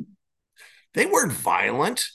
[0.94, 2.06] they weren't violent.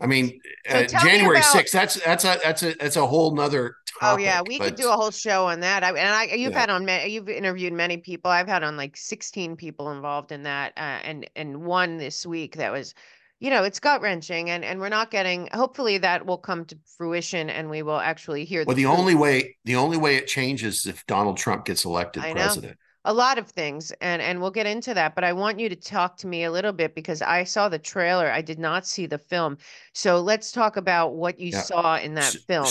[0.00, 3.34] I mean, so uh, January about, 6th, that's that's a that's a that's a whole
[3.34, 4.20] nother topic.
[4.20, 4.64] Oh yeah, we but...
[4.64, 5.84] could do a whole show on that.
[5.84, 6.60] I, and I, you've yeah.
[6.60, 8.30] had on, you've interviewed many people.
[8.30, 12.56] I've had on like 16 people involved in that, uh, and and one this week
[12.56, 12.94] that was
[13.40, 15.48] you know, it's gut wrenching, and and we're not getting.
[15.52, 18.64] Hopefully, that will come to fruition, and we will actually hear.
[18.66, 22.24] Well, the, the only way the only way it changes if Donald Trump gets elected
[22.24, 22.72] I president.
[22.72, 22.84] Know.
[23.04, 25.14] A lot of things, and and we'll get into that.
[25.14, 27.78] But I want you to talk to me a little bit because I saw the
[27.78, 28.30] trailer.
[28.30, 29.56] I did not see the film,
[29.92, 31.62] so let's talk about what you yeah.
[31.62, 32.68] saw in that so, film.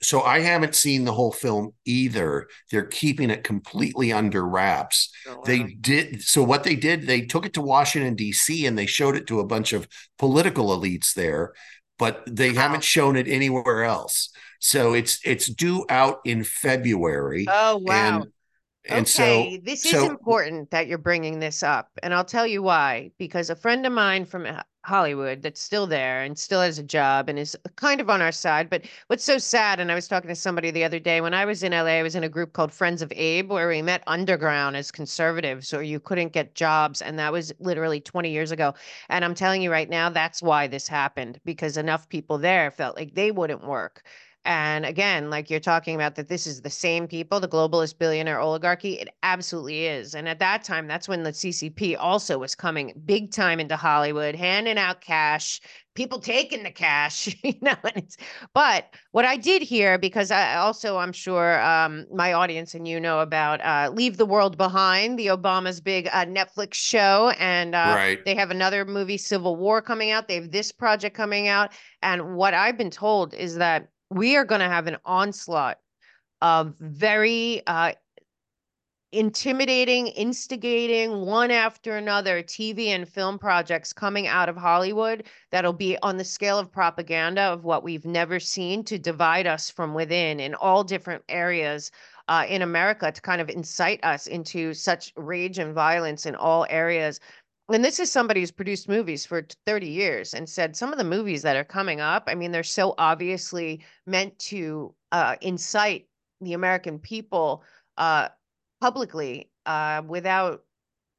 [0.00, 2.46] So I haven't seen the whole film either.
[2.70, 5.10] They're keeping it completely under wraps.
[5.26, 5.42] Oh, wow.
[5.44, 8.66] They did so what they did, they took it to Washington D.C.
[8.66, 11.52] and they showed it to a bunch of political elites there,
[11.98, 12.62] but they wow.
[12.62, 14.30] haven't shown it anywhere else.
[14.60, 17.46] So it's it's due out in February.
[17.48, 18.22] Oh wow.
[18.22, 18.32] And
[18.88, 21.90] and okay, so, this is so, important that you're bringing this up.
[22.02, 23.10] And I'll tell you why.
[23.18, 24.46] Because a friend of mine from
[24.88, 28.32] Hollywood that's still there and still has a job and is kind of on our
[28.32, 28.70] side.
[28.70, 31.44] But what's so sad, and I was talking to somebody the other day when I
[31.44, 34.02] was in LA, I was in a group called Friends of Abe where we met
[34.06, 37.02] underground as conservatives or you couldn't get jobs.
[37.02, 38.74] And that was literally 20 years ago.
[39.10, 42.96] And I'm telling you right now, that's why this happened because enough people there felt
[42.96, 44.02] like they wouldn't work.
[44.44, 48.40] And again, like you're talking about that this is the same people, the globalist billionaire
[48.40, 50.14] oligarchy, it absolutely is.
[50.14, 54.34] And at that time, that's when the CCP also was coming big time into Hollywood,
[54.34, 55.60] handing out cash,
[55.94, 57.74] people taking the cash, you know.
[58.54, 63.00] but what I did here, because I also I'm sure um, my audience and you
[63.00, 67.92] know about uh, Leave the World Behind, the Obama's big uh, Netflix show, and uh,
[67.94, 68.24] right.
[68.24, 70.28] they have another movie, Civil War, coming out.
[70.28, 71.72] They have this project coming out,
[72.02, 75.78] and what I've been told is that we are going to have an onslaught
[76.40, 77.92] of very uh,
[79.12, 85.96] intimidating, instigating, one after another TV and film projects coming out of Hollywood that'll be
[86.02, 90.40] on the scale of propaganda of what we've never seen to divide us from within
[90.40, 91.90] in all different areas
[92.28, 96.66] uh, in America to kind of incite us into such rage and violence in all
[96.68, 97.18] areas
[97.70, 101.04] and this is somebody who's produced movies for 30 years and said some of the
[101.04, 106.06] movies that are coming up i mean they're so obviously meant to uh, incite
[106.40, 107.62] the american people
[107.96, 108.28] uh,
[108.80, 110.62] publicly uh, without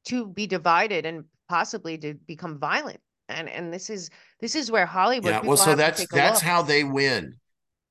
[0.04, 3.00] to be divided and possibly to become violent.
[3.28, 4.10] And and this is
[4.40, 7.36] this is where hollywood yeah well so that's that's how they win.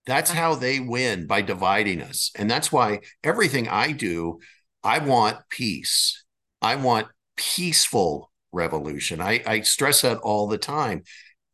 [0.06, 0.40] That's uh-huh.
[0.40, 2.32] how they win by dividing us.
[2.36, 4.40] And that's why everything i do
[4.84, 6.26] i want peace.
[6.62, 9.22] I want peaceful revolution.
[9.22, 11.04] I, I stress that all the time.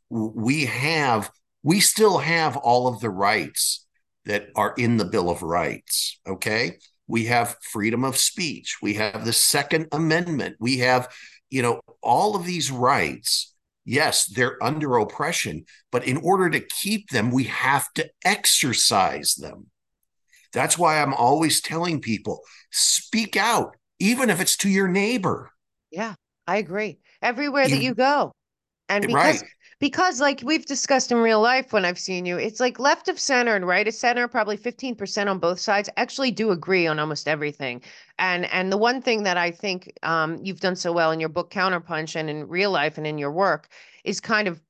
[0.09, 1.31] We have,
[1.63, 3.85] we still have all of the rights
[4.25, 6.19] that are in the Bill of Rights.
[6.27, 6.77] Okay.
[7.07, 8.77] We have freedom of speech.
[8.81, 10.55] We have the Second Amendment.
[10.59, 11.13] We have,
[11.49, 13.53] you know, all of these rights.
[13.87, 19.67] Yes, they're under oppression, but in order to keep them, we have to exercise them.
[20.53, 25.51] That's why I'm always telling people speak out, even if it's to your neighbor.
[25.91, 26.15] Yeah.
[26.47, 26.99] I agree.
[27.21, 28.31] Everywhere that you go.
[28.87, 29.51] And because right.
[29.79, 33.19] because like we've discussed in real life when I've seen you, it's like left of
[33.19, 37.27] center and right of center, probably 15% on both sides, actually do agree on almost
[37.27, 37.81] everything.
[38.19, 41.29] And and the one thing that I think um, you've done so well in your
[41.29, 43.69] book Counterpunch and in real life and in your work
[44.03, 44.61] is kind of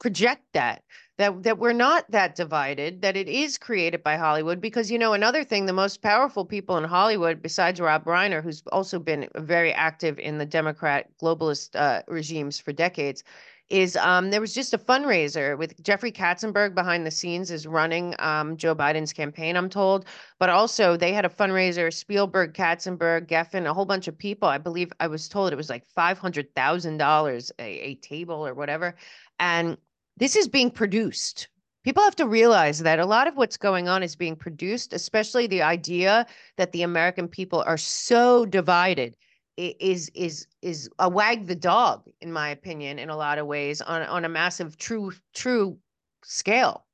[0.00, 0.82] project that
[1.18, 5.12] that that we're not that divided that it is created by hollywood because you know
[5.12, 9.72] another thing the most powerful people in hollywood besides rob reiner who's also been very
[9.72, 13.22] active in the democrat globalist uh, regimes for decades
[13.68, 18.14] is um, there was just a fundraiser with Jeffrey Katzenberg behind the scenes is running
[18.18, 20.06] um, Joe Biden's campaign, I'm told.
[20.38, 24.48] But also they had a fundraiser, Spielberg, Katzenberg, Geffen, a whole bunch of people.
[24.48, 28.94] I believe I was told it was like $500,000 a, a table or whatever.
[29.38, 29.76] And
[30.18, 31.48] this is being produced.
[31.84, 35.46] People have to realize that a lot of what's going on is being produced, especially
[35.46, 36.26] the idea
[36.56, 39.16] that the American people are so divided.
[39.56, 43.80] Is is is a wag the dog in my opinion in a lot of ways
[43.80, 45.76] on on a massive true true
[46.22, 46.86] scale.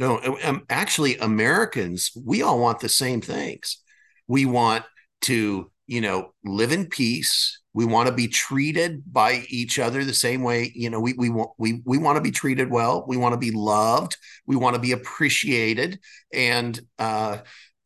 [0.00, 3.80] No um, actually americans we all want the same things.
[4.26, 4.84] We want
[5.22, 10.14] to you know live in peace we want to be treated by each other the
[10.14, 13.16] same way you know we we want we we want to be treated well we
[13.16, 15.98] want to be loved we want to be appreciated
[16.32, 17.38] and uh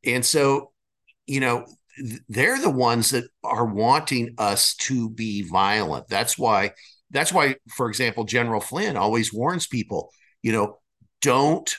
[0.05, 0.71] and so
[1.27, 1.67] you know
[2.29, 6.09] they're the ones that are wanting us to be violent.
[6.09, 6.73] That's why
[7.11, 10.13] that's why for example general flynn always warns people
[10.43, 10.79] you know
[11.23, 11.75] don't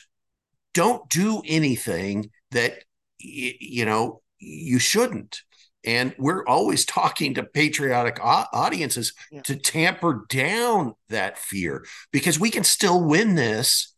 [0.74, 2.82] don't do anything that
[3.18, 5.42] you know you shouldn't
[5.84, 9.40] and we're always talking to patriotic audiences yeah.
[9.42, 13.94] to tamper down that fear because we can still win this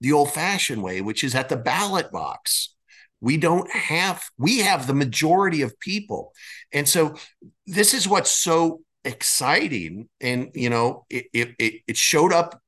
[0.00, 2.74] the old fashioned way, which is at the ballot box.
[3.20, 6.32] We don't have, we have the majority of people.
[6.72, 7.14] And so
[7.66, 10.08] this is what's so exciting.
[10.20, 12.60] And, you know, it, it, it showed up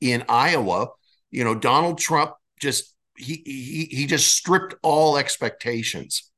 [0.00, 0.88] in Iowa.
[1.30, 6.31] You know, Donald Trump just, he, he, he just stripped all expectations.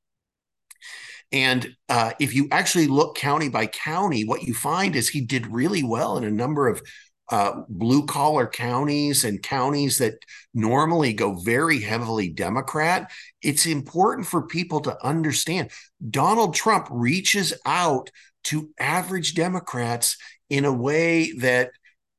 [1.34, 5.48] And uh, if you actually look county by county, what you find is he did
[5.48, 6.80] really well in a number of
[7.28, 10.14] uh, blue collar counties and counties that
[10.54, 13.10] normally go very heavily Democrat.
[13.42, 15.72] It's important for people to understand
[16.08, 18.10] Donald Trump reaches out
[18.44, 20.16] to average Democrats
[20.50, 21.70] in a way that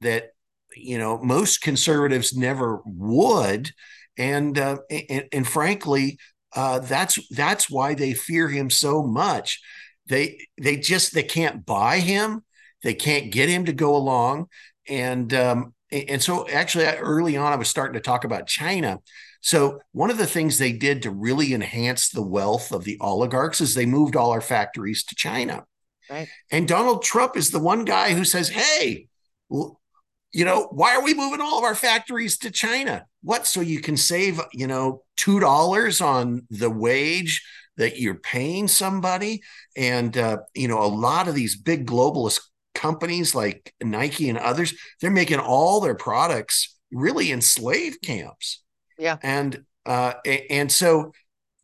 [0.02, 0.32] that
[0.76, 3.72] you know most conservatives never would,
[4.18, 6.18] and uh, and, and frankly,
[6.56, 9.62] uh, that's that's why they fear him so much.
[10.08, 12.44] They they just they can't buy him.
[12.84, 14.48] They can't get him to go along,
[14.88, 19.00] and um, and so actually early on I was starting to talk about China.
[19.42, 23.62] So one of the things they did to really enhance the wealth of the oligarchs
[23.62, 25.66] is they moved all our factories to China.
[26.10, 26.28] Right.
[26.52, 29.08] And Donald Trump is the one guy who says, "Hey,
[29.50, 33.06] you know, why are we moving all of our factories to China?
[33.26, 33.46] What?
[33.48, 37.44] So you can save, you know, two dollars on the wage
[37.78, 39.42] that you're paying somebody,
[39.76, 42.40] and uh, you know, a lot of these big globalist
[42.74, 48.64] companies like Nike and others, they're making all their products really in slave camps.
[48.98, 50.14] Yeah, and uh,
[50.50, 51.12] and so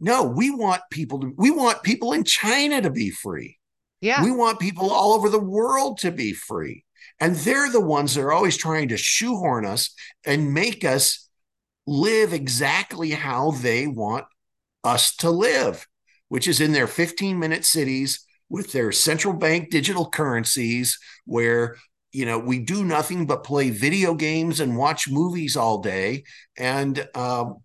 [0.01, 3.59] no, we want people to, we want people in China to be free.
[4.01, 4.23] Yeah.
[4.23, 6.83] We want people all over the world to be free.
[7.19, 9.93] And they're the ones that are always trying to shoehorn us
[10.25, 11.29] and make us
[11.87, 14.25] live exactly how they want
[14.83, 15.87] us to live,
[16.29, 21.77] which is in their 15 minute cities with their central bank digital currencies, where
[22.11, 26.23] you know we do nothing but play video games and watch movies all day
[26.57, 27.57] and um,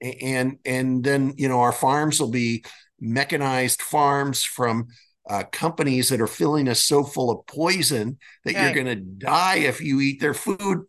[0.00, 2.64] and and then you know our farms will be
[3.00, 4.86] mechanized farms from
[5.28, 8.64] uh, companies that are filling us so full of poison that right.
[8.64, 10.84] you're going to die if you eat their food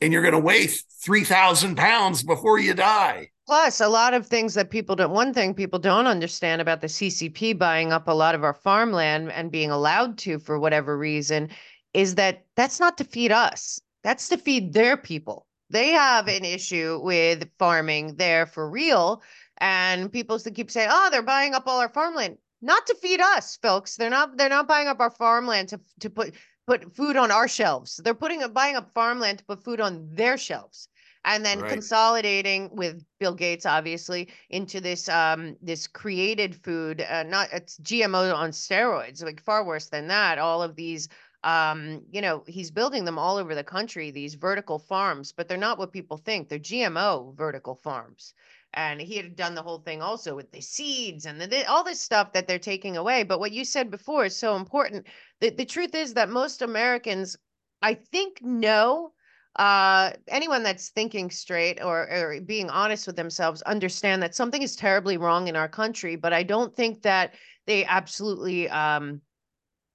[0.00, 3.30] and you're going to weigh 3,000 pounds before you die.
[3.46, 6.86] Plus, a lot of things that people don't, one thing people don't understand about the
[6.86, 11.48] CCP buying up a lot of our farmland and being allowed to for whatever reason
[11.94, 15.46] is that that's not to feed us, that's to feed their people.
[15.70, 19.22] They have an issue with farming there for real.
[19.58, 23.56] And people keep saying, oh, they're buying up all our farmland not to feed us,
[23.56, 23.96] folks.
[23.96, 26.34] They're not they're not buying up our farmland to to put
[26.68, 27.98] put food on our shelves.
[28.04, 30.88] They're putting up buying up farmland to put food on their shelves.
[31.24, 31.70] And then right.
[31.70, 38.34] consolidating with Bill Gates, obviously, into this um this created food, uh, not it's GMO
[38.34, 40.38] on steroids, like far worse than that.
[40.38, 41.08] All of these
[41.44, 45.56] um you know he's building them all over the country these vertical farms but they're
[45.56, 48.34] not what people think they're gmo vertical farms
[48.74, 52.00] and he had done the whole thing also with the seeds and the, all this
[52.00, 55.06] stuff that they're taking away but what you said before is so important.
[55.40, 57.36] The, the truth is that most americans
[57.82, 59.12] i think know
[59.56, 64.76] uh, anyone that's thinking straight or, or being honest with themselves understand that something is
[64.76, 67.34] terribly wrong in our country but i don't think that
[67.66, 69.20] they absolutely um,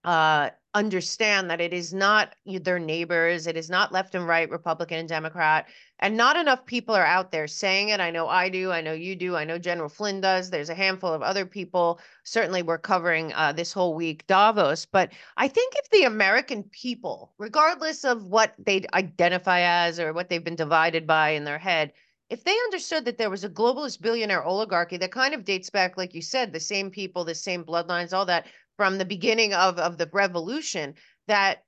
[0.04, 5.00] uh, understand that it is not their neighbors, it is not left and right, Republican
[5.00, 5.68] and Democrat,
[6.04, 8.02] and not enough people are out there saying it.
[8.02, 10.50] I know I do, I know you do, I know General Flynn does.
[10.50, 12.02] There's a handful of other people.
[12.26, 17.32] Certainly, we're covering uh, this whole week Davos, but I think if the American people,
[17.38, 21.94] regardless of what they identify as or what they've been divided by in their head,
[22.30, 25.96] if they understood that there was a globalist billionaire oligarchy that kind of dates back,
[25.96, 29.80] like you said, the same people, the same bloodlines, all that, from the beginning of,
[29.80, 30.96] of the revolution
[31.28, 31.64] that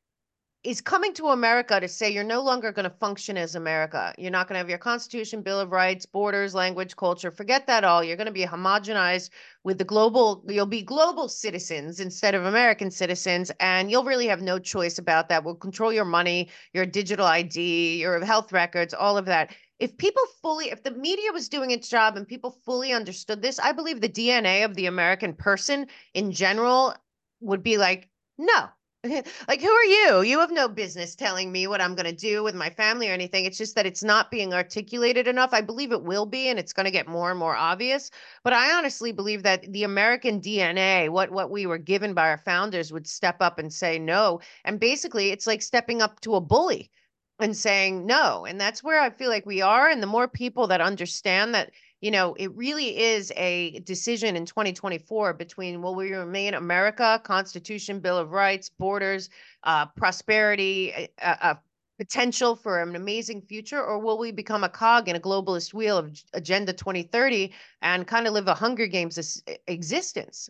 [0.66, 4.16] is coming to America to say you're no longer going to function as America.
[4.18, 7.30] You're not going to have your Constitution, Bill of Rights, borders, language, culture.
[7.30, 8.04] Forget that all.
[8.04, 9.30] You're going to be homogenized
[9.64, 13.52] with the global, you'll be global citizens instead of American citizens.
[13.60, 15.44] And you'll really have no choice about that.
[15.44, 19.56] We'll control your money, your digital ID, your health records, all of that.
[19.78, 23.60] If people fully, if the media was doing its job and people fully understood this,
[23.60, 26.96] I believe the DNA of the American person in general
[27.40, 28.10] would be like,
[28.40, 28.70] no,
[29.48, 30.22] like who are you?
[30.22, 33.14] You have no business telling me what i'm going to do with my family or
[33.14, 33.46] anything.
[33.46, 35.54] It's just that it's not being articulated enough.
[35.54, 38.10] I believe it will be and it's going to get more and more obvious.
[38.44, 42.38] But i honestly believe that the american dna what what we were given by our
[42.38, 44.40] founders would step up and say no.
[44.64, 46.92] And basically it's like stepping up to a bully
[47.40, 48.46] and saying no.
[48.46, 49.88] And that's where i feel like we are.
[49.90, 51.72] And the more people that understand that
[52.06, 58.00] you know, it really is a decision in 2024 between will we remain America, Constitution,
[58.00, 59.32] Bill of Rights, borders,
[59.64, 61.60] uh, prosperity, a, a,
[61.98, 65.98] potential for an amazing future, or will we become a cog in a globalist wheel
[65.98, 67.52] of Agenda 2030
[67.82, 70.48] and kind of live a Hunger Games existence?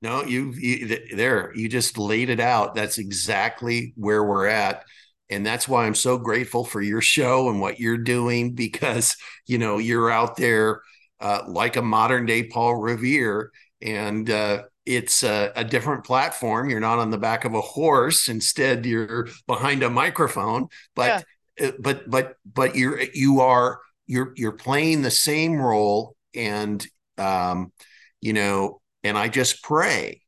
[0.00, 1.52] No, you, you there.
[1.56, 2.76] You just laid it out.
[2.76, 4.84] That's exactly where we're at
[5.30, 9.16] and that's why i'm so grateful for your show and what you're doing because
[9.46, 10.82] you know you're out there
[11.20, 13.52] uh, like a modern day paul revere.
[13.82, 16.68] And uh, it's a, a, different platform.
[16.68, 18.28] You're not on the back of a horse.
[18.28, 20.68] Instead you're behind a microphone.
[20.94, 21.26] But
[21.58, 21.68] yeah.
[21.68, 26.16] uh, but but but you're you are you're you're playing the same role.
[26.34, 26.86] And
[27.18, 27.72] um
[28.20, 30.22] you know and i just pray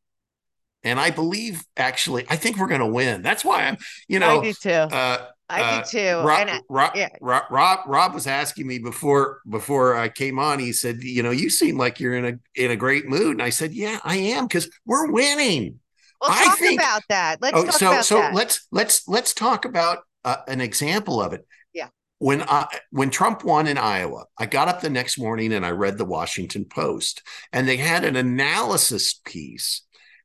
[0.84, 3.22] and I believe actually, I think we're going to win.
[3.22, 3.76] That's why I'm,
[4.08, 4.70] you know, I do too.
[4.70, 6.26] Uh, I uh, do too.
[6.26, 7.08] Rob, and, Rob, yeah.
[7.20, 10.58] Rob, Rob, Rob was asking me before before I came on.
[10.58, 13.42] He said, "You know, you seem like you're in a in a great mood." And
[13.42, 15.78] I said, "Yeah, I am because we're winning."
[16.20, 17.42] Well, I talk think, about that.
[17.42, 18.34] Let's oh, talk so about so that.
[18.34, 21.46] let's let's let's talk about uh, an example of it.
[21.74, 21.88] Yeah.
[22.18, 25.70] When I when Trump won in Iowa, I got up the next morning and I
[25.70, 27.22] read the Washington Post,
[27.52, 29.82] and they had an analysis piece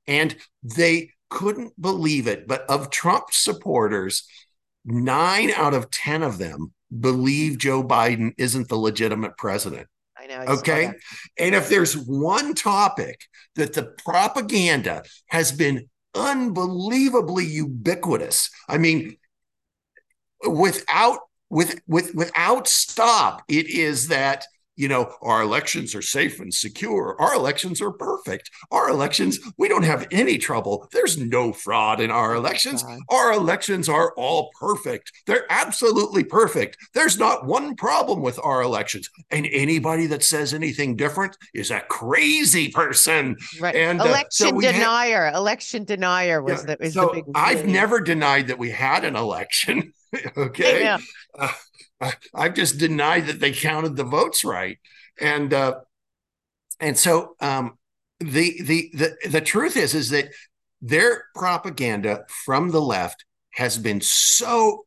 [0.08, 2.48] and they couldn't believe it.
[2.48, 4.28] But of Trump supporters,
[4.86, 9.88] nine out of 10 of them believe Joe Biden isn't the legitimate president.
[10.18, 10.36] I know.
[10.36, 10.92] I okay.
[11.38, 13.22] And if there's one topic
[13.56, 19.18] that the propaganda has been unbelievably ubiquitous, I mean,
[20.48, 24.46] without with with without stop, it is that
[24.78, 27.20] you know, our elections are safe and secure.
[27.20, 28.52] Our elections are perfect.
[28.72, 30.88] Our elections, we don't have any trouble.
[30.94, 32.86] There's no fraud in our elections.
[33.10, 35.12] Our elections are all perfect.
[35.26, 36.78] They're absolutely perfect.
[36.94, 39.10] There's not one problem with our elections.
[39.32, 43.36] And anybody that says anything different is a crazy person.
[43.60, 43.76] Right.
[43.76, 45.26] And election uh, so denier.
[45.26, 47.26] Had, election denier was yeah, the, is so the big.
[47.34, 49.94] I've never denied that we had an election.
[50.38, 50.84] okay.
[50.84, 51.00] Yeah.
[51.38, 51.52] Uh,
[52.34, 54.78] I've just denied that they counted the votes right,
[55.20, 55.76] and uh,
[56.80, 57.78] and so um,
[58.20, 60.30] the the the the truth is is that
[60.82, 64.86] their propaganda from the left has been so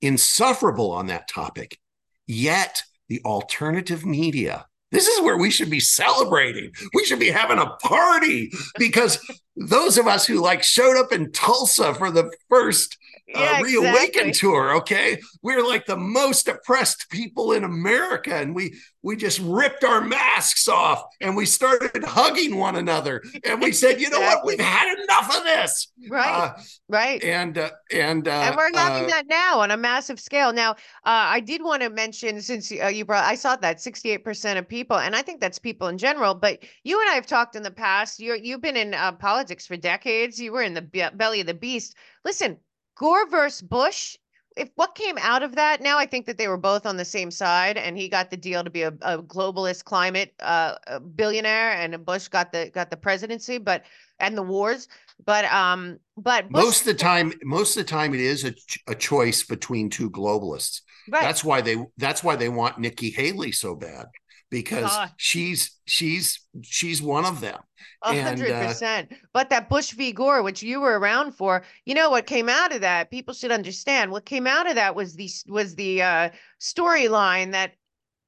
[0.00, 1.78] insufferable on that topic,
[2.26, 4.66] yet the alternative media.
[4.92, 6.72] This is where we should be celebrating.
[6.94, 9.24] We should be having a party because
[9.60, 12.96] those of us who like showed up in Tulsa for the first
[13.28, 15.20] yeah, uh, reawaken tour okay?
[15.42, 20.68] We're like the most oppressed people in america and we we just ripped our masks
[20.68, 24.20] off and we started hugging one another and we said you exactly.
[24.20, 24.46] know what?
[24.46, 25.92] We've had enough of this.
[26.08, 26.54] Right uh,
[26.88, 27.22] right.
[27.22, 30.52] and uh, and uh, and we're having uh, that now on a massive scale.
[30.52, 34.58] Now uh, i did want to mention since uh, you brought i saw that 68%
[34.58, 37.56] of people and i think that's people in general but you and i have talked
[37.56, 38.18] in the past.
[38.18, 41.94] You you've been in politics for decades you were in the belly of the beast
[42.24, 42.56] listen
[43.00, 44.16] Gore versus Bush.
[44.58, 47.04] If what came out of that, now I think that they were both on the
[47.04, 51.70] same side, and he got the deal to be a, a globalist climate uh, billionaire,
[51.72, 53.84] and Bush got the got the presidency, but
[54.18, 54.86] and the wars.
[55.24, 58.52] But um, but Bush, most of the time, most of the time, it is a,
[58.86, 60.82] a choice between two globalists.
[61.08, 61.22] Right.
[61.22, 64.08] That's why they that's why they want Nikki Haley so bad
[64.50, 67.58] because she's she's she's one of them.
[68.02, 69.12] A hundred uh, percent.
[69.32, 70.12] But that Bush v.
[70.12, 73.10] Gore, which you were around for, you know what came out of that?
[73.10, 74.10] People should understand.
[74.10, 76.30] What came out of that was the was the uh,
[76.60, 77.74] storyline that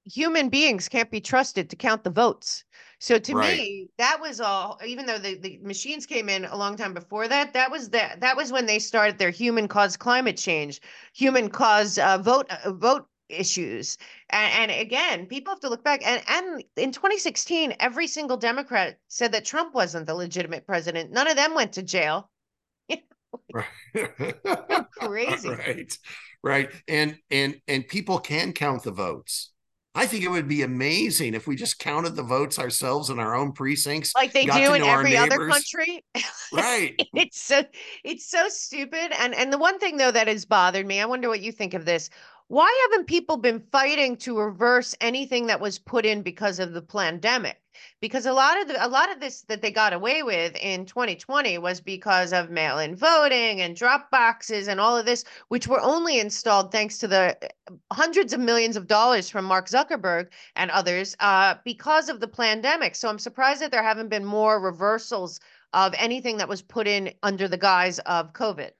[0.04, 2.64] human beings can't be trusted to count the votes.
[2.98, 3.58] So to right.
[3.58, 4.78] me, that was all.
[4.86, 8.20] Even though the, the machines came in a long time before that, that was that
[8.20, 10.80] that was when they started their human caused climate change,
[11.14, 13.96] human caused uh, vote uh, vote issues.
[14.30, 16.06] And, and, again, people have to look back.
[16.06, 21.10] And, and in 2016, every single Democrat said that Trump wasn't the legitimate president.
[21.10, 22.30] None of them went to jail.
[24.98, 25.48] crazy.
[25.48, 25.98] Right.
[26.42, 26.70] Right.
[26.88, 29.52] And and and people can count the votes.
[29.94, 33.34] I think it would be amazing if we just counted the votes ourselves in our
[33.34, 36.04] own precincts, like they do in every other country.
[36.54, 36.94] Right.
[37.14, 37.62] it's so
[38.04, 39.12] it's so stupid.
[39.18, 41.74] And and the one thing though that has bothered me, I wonder what you think
[41.74, 42.10] of this
[42.52, 46.82] why haven't people been fighting to reverse anything that was put in because of the
[46.82, 47.58] pandemic?
[47.98, 50.84] Because a lot of the, a lot of this that they got away with in
[50.84, 55.80] 2020 was because of mail-in voting and drop boxes and all of this which were
[55.80, 60.70] only installed thanks to the uh, hundreds of millions of dollars from Mark Zuckerberg and
[60.70, 62.94] others uh, because of the pandemic.
[62.94, 65.40] So i'm surprised that there haven't been more reversals
[65.72, 68.72] of anything that was put in under the guise of covid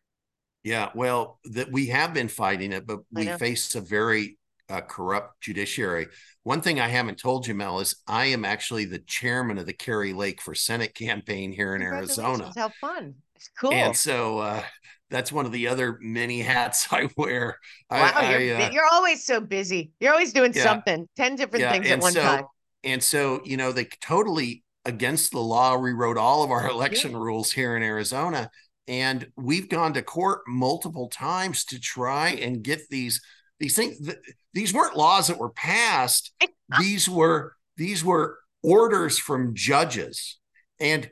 [0.65, 4.39] yeah, well, that we have been fighting it, but we face a very
[4.69, 6.07] uh, corrupt judiciary.
[6.45, 9.73] One thing I haven't told you, Mel, is I am actually the chairman of the
[9.73, 12.53] Kari Lake for Senate campaign here in Arizona.
[12.57, 13.15] How fun!
[13.35, 13.73] It's cool.
[13.73, 14.63] And so uh,
[15.11, 17.59] that's one of the other many hats I wear.
[17.91, 19.93] Wow, I, you're, I, uh, you're, always so busy.
[20.01, 22.45] You're always doing yeah, something, ten different yeah, things at one so, time.
[22.85, 27.19] And so, you know, they totally against the law, rewrote all of our election yeah.
[27.19, 28.51] rules here in Arizona.
[28.89, 33.21] And we've gone to court multiple times to try and get these
[33.61, 34.13] these things.
[34.55, 36.33] These weren't laws that were passed.
[36.81, 40.39] These were these were orders from judges.
[40.81, 41.11] And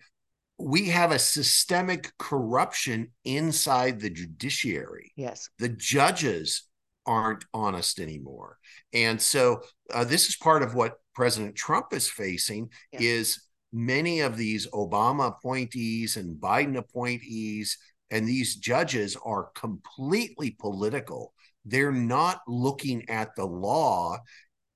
[0.58, 5.12] we have a systemic corruption inside the judiciary.
[5.16, 5.48] Yes.
[5.58, 6.64] The judges
[7.06, 8.58] aren't honest anymore.
[8.92, 9.62] And so
[9.92, 13.00] uh, this is part of what President Trump is facing yeah.
[13.02, 13.42] is
[13.72, 17.78] many of these Obama appointees and Biden appointees
[18.10, 21.32] and these judges are completely political.
[21.64, 24.18] They're not looking at the law.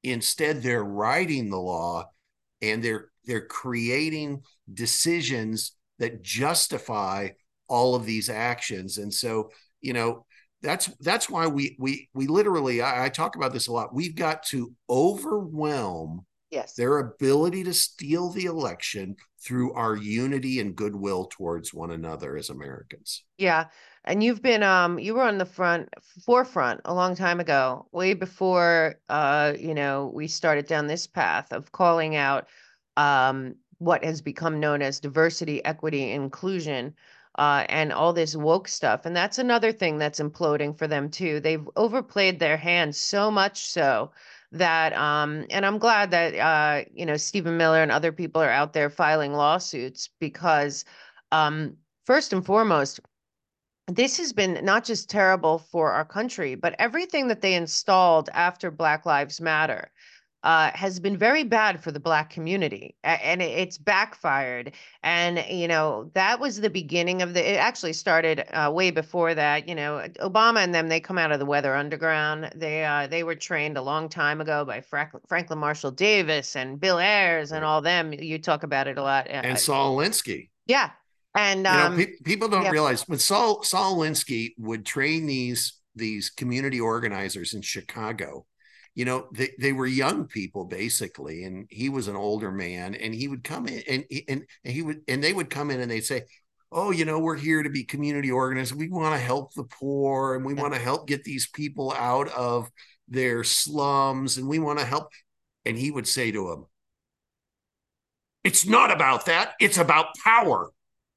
[0.03, 2.05] Instead, they're writing the law
[2.63, 4.43] and they're they're creating
[4.73, 7.29] decisions that justify
[7.69, 8.99] all of these actions.
[8.99, 10.27] And so, you know,
[10.63, 13.95] that's that's why we we we literally I, I talk about this a lot.
[13.95, 16.25] We've got to overwhelm
[16.55, 22.37] yes their ability to steal the election through our unity and goodwill towards one another
[22.37, 23.25] as Americans.
[23.37, 23.67] Yeah.
[24.05, 25.91] And you've been um you were on the front
[26.25, 31.53] forefront a long time ago, way before uh, you know, we started down this path
[31.53, 32.49] of calling out
[32.97, 36.95] um what has become known as diversity, equity, inclusion.
[37.37, 39.05] Uh, and all this woke stuff.
[39.05, 41.41] And that's another thing that's imploding for them too.
[41.41, 44.13] They've overplayed their hand so much so
[44.55, 48.51] that um and i'm glad that uh you know stephen miller and other people are
[48.51, 50.85] out there filing lawsuits because
[51.33, 51.77] um
[52.07, 53.01] first and foremost
[53.89, 58.71] this has been not just terrible for our country but everything that they installed after
[58.71, 59.91] black lives matter
[60.45, 64.73] uh, has been very bad for the black community and it's backfired.
[65.03, 69.35] And you know that was the beginning of the it actually started uh, way before
[69.35, 72.51] that you know obama and them they come out of the weather underground.
[72.55, 76.79] They uh, they were trained a long time ago by Frank- franklin marshall davis and
[76.79, 78.13] bill ayers and all them.
[78.13, 80.51] You talk about it a lot uh, and saul alinsky.
[80.67, 80.91] Yeah.
[81.35, 82.71] And um, you know, pe- people don't yeah.
[82.71, 88.45] realize when saul saul alinsky would train these these community organizers in chicago
[88.95, 93.15] you know they, they were young people basically and he was an older man and
[93.15, 95.91] he would come in and, and, and he would and they would come in and
[95.91, 96.23] they'd say
[96.71, 100.35] oh you know we're here to be community organizers we want to help the poor
[100.35, 102.71] and we want to help get these people out of
[103.09, 105.09] their slums and we want to help.
[105.65, 106.67] And he would say to them
[108.43, 109.53] it's not about that.
[109.59, 110.71] It's about power.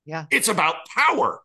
[0.05, 0.25] Yeah.
[0.31, 1.41] It's about power.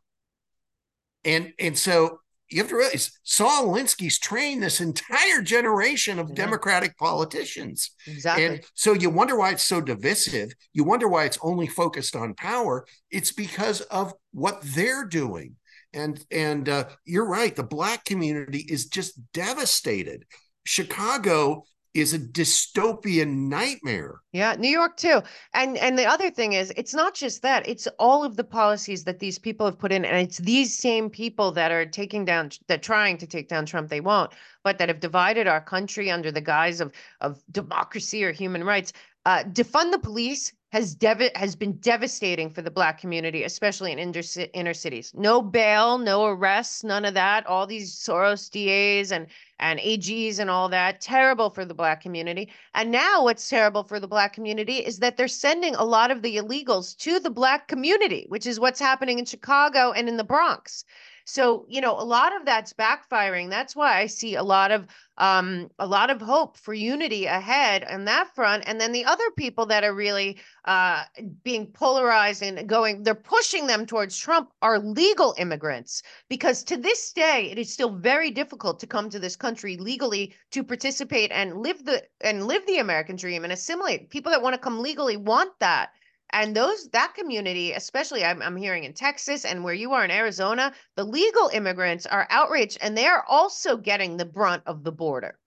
[1.25, 2.21] And and so
[2.53, 6.35] you have to realize Saul Alinsky's trained this entire generation of yeah.
[6.35, 7.91] Democratic politicians.
[8.07, 8.45] Exactly.
[8.45, 10.53] And so you wonder why it's so divisive.
[10.73, 12.87] You wonder why it's only focused on power.
[13.11, 15.57] It's because of what they're doing.
[15.95, 17.55] And and uh, you're right.
[17.55, 20.25] The black community is just devastated.
[20.65, 21.65] Chicago
[21.95, 24.21] is a dystopian nightmare.
[24.33, 25.23] Yeah, New York too.
[25.53, 29.05] And and the other thing is it's not just that, it's all of the policies
[29.05, 32.51] that these people have put in and it's these same people that are taking down
[32.69, 34.33] that trying to take down Trump they won't,
[34.65, 38.93] but that have divided our country under the guise of of democracy or human rights.
[39.25, 43.99] Uh, defund the police has dev- has been devastating for the black community, especially in
[43.99, 45.13] inter- inner cities.
[45.15, 47.47] No bail, no arrests, none of that.
[47.47, 49.27] All these Soros DAs and
[49.59, 52.51] and AGs and all that, terrible for the black community.
[52.75, 56.23] And now what's terrible for the black community is that they're sending a lot of
[56.23, 60.25] the illegals to the black community, which is what's happening in Chicago and in the
[60.25, 60.85] Bronx.
[61.25, 63.51] So, you know, a lot of that's backfiring.
[63.51, 64.87] That's why I see a lot of
[65.19, 68.65] um a lot of hope for unity ahead on that front.
[68.67, 71.05] And then the other people that are really uh
[71.43, 77.13] being polarized and going, they're pushing them towards Trump are legal immigrants because to this
[77.13, 81.59] day it is still very difficult to come to this country legally to participate and
[81.59, 84.11] live the and live the American dream and assimilate.
[84.11, 85.91] People that want to come legally want that
[86.33, 90.11] and those that community especially I'm, I'm hearing in texas and where you are in
[90.11, 94.93] arizona the legal immigrants are outraged and they are also getting the brunt of the
[94.93, 95.39] border.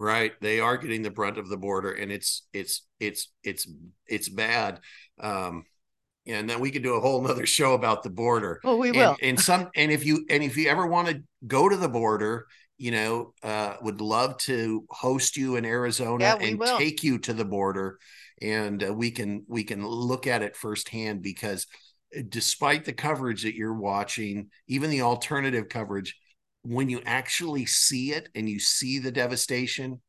[0.00, 3.66] Right they are getting the brunt of the border and it's it's it's it's
[4.06, 4.80] it's bad
[5.20, 5.64] um
[6.26, 8.60] and then we could do a whole nother show about the border.
[8.62, 9.16] Well we and, will.
[9.22, 12.46] and some and if you and if you ever want to go to the border
[12.76, 16.78] you know uh would love to host you in arizona yeah, and will.
[16.78, 17.98] take you to the border
[18.42, 21.66] and uh, we can we can look at it firsthand because
[22.16, 26.16] uh, despite the coverage that you're watching even the alternative coverage
[26.62, 30.00] when you actually see it and you see the devastation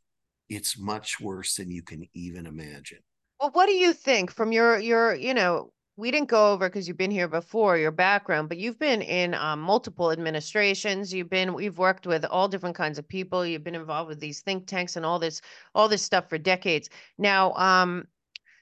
[0.49, 2.99] it's much worse than you can even imagine.
[3.39, 6.87] Well what do you think from your your you know we didn't go over because
[6.87, 11.53] you've been here before your background but you've been in um, multiple administrations you've been
[11.53, 14.95] we've worked with all different kinds of people you've been involved with these think tanks
[14.95, 15.41] and all this
[15.75, 16.89] all this stuff for decades.
[17.17, 18.07] Now um,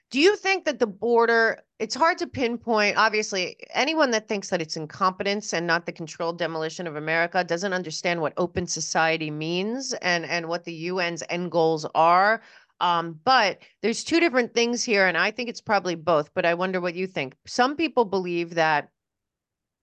[0.10, 4.62] Do you think that the border, it's hard to pinpoint, obviously, anyone that thinks that
[4.62, 9.94] it's incompetence and not the controlled demolition of America doesn't understand what open society means
[10.02, 12.42] and, and what the UN's end goals are.
[12.80, 16.54] Um, but there's two different things here, and I think it's probably both, but I
[16.54, 17.36] wonder what you think.
[17.46, 18.90] Some people believe that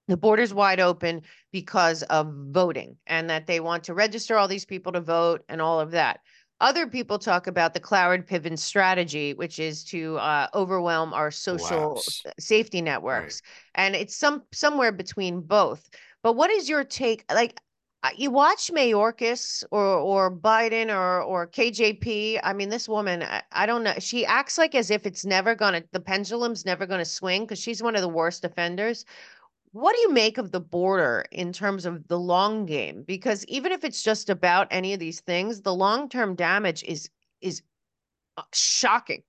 [0.08, 1.22] the border's wide open
[1.52, 5.60] because of voting and that they want to register all these people to vote and
[5.60, 6.20] all of that.
[6.60, 11.90] Other people talk about the Cloward Piven strategy, which is to uh, overwhelm our social
[11.90, 12.22] Collapse.
[12.38, 13.42] safety networks,
[13.74, 15.90] and it's some somewhere between both.
[16.22, 17.24] But what is your take?
[17.30, 17.60] Like,
[18.04, 22.38] uh, you watch Mayorkas or or Biden or or KJP.
[22.42, 23.94] I mean, this woman, I, I don't know.
[23.98, 27.82] She acts like as if it's never gonna, the pendulum's never gonna swing because she's
[27.82, 29.04] one of the worst offenders.
[29.74, 33.02] What do you make of the border in terms of the long game?
[33.04, 37.10] Because even if it's just about any of these things, the long-term damage is
[37.40, 37.60] is
[38.36, 39.24] uh, shocking.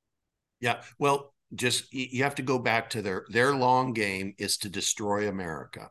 [0.60, 0.84] Yeah.
[1.00, 5.28] Well, just you have to go back to their their long game is to destroy
[5.28, 5.90] America.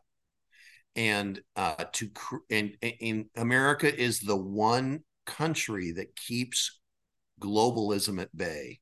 [0.95, 2.09] And uh to
[2.49, 6.79] and in America is the one country that keeps
[7.41, 8.79] globalism at bay.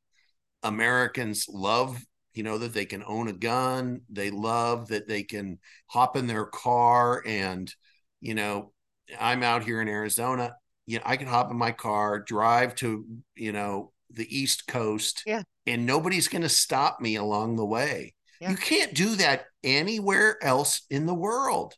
[0.61, 5.59] Americans love you know that they can own a gun they love that they can
[5.87, 7.73] hop in their car and
[8.21, 8.71] you know
[9.19, 10.55] i'm out here in arizona
[10.85, 13.05] you know i can hop in my car drive to
[13.35, 15.43] you know the east coast yeah.
[15.65, 18.13] and nobody's going to stop me along the way.
[18.39, 18.51] Yeah.
[18.51, 21.75] you can't do that anywhere else in the world.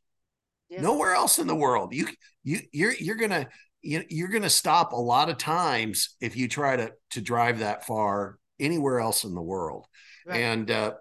[0.69, 0.81] Yeah.
[0.81, 1.93] nowhere else in the world.
[1.93, 2.07] You
[2.43, 3.47] you you're you're going to
[3.81, 7.85] you're going to stop a lot of times if you try to to drive that
[7.85, 9.85] far anywhere else in the world
[10.25, 10.39] Right.
[10.39, 10.93] And uh,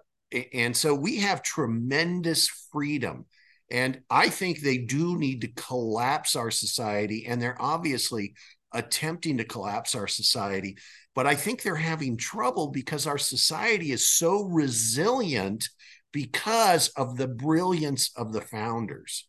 [0.53, 3.25] and so we have tremendous freedom.
[3.71, 7.25] And I think they do need to collapse our society.
[7.27, 8.35] And they're obviously
[8.71, 10.77] attempting to collapse our society.
[11.15, 15.69] But I think they're having trouble because our society is so resilient
[16.11, 19.27] because of the brilliance of the founders.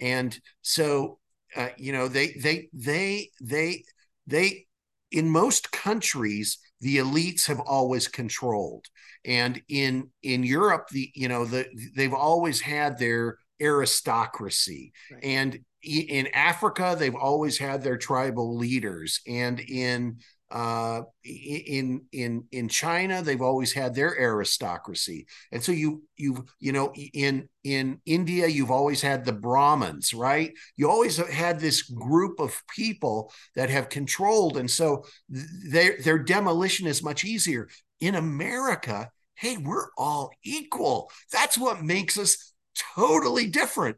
[0.00, 1.18] And so,
[1.54, 3.84] uh, you know, they, they, they, they,
[4.26, 4.66] they,
[5.10, 8.86] in most countries, the elites have always controlled.
[9.24, 11.66] And in in europe the you know the
[11.96, 14.92] they've always had their aristocracy.
[15.10, 15.24] Right.
[15.24, 19.20] and in africa they've always had their tribal leaders.
[19.26, 20.18] And in
[20.50, 26.70] uh, in in in China, they've always had their aristocracy, and so you you you
[26.70, 30.52] know in in India, you've always had the Brahmins, right?
[30.76, 36.86] You always had this group of people that have controlled, and so their their demolition
[36.86, 37.68] is much easier.
[37.98, 41.10] In America, hey, we're all equal.
[41.32, 42.52] That's what makes us
[42.94, 43.96] totally different.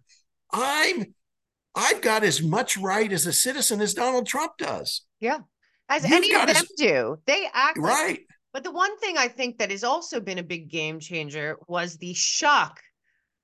[0.50, 1.14] I'm
[1.74, 5.02] I've got as much right as a citizen as Donald Trump does.
[5.20, 5.40] Yeah
[5.88, 7.18] as You've any of them do.
[7.26, 8.08] They act right.
[8.08, 11.58] Like, but the one thing I think that has also been a big game changer
[11.68, 12.80] was the shock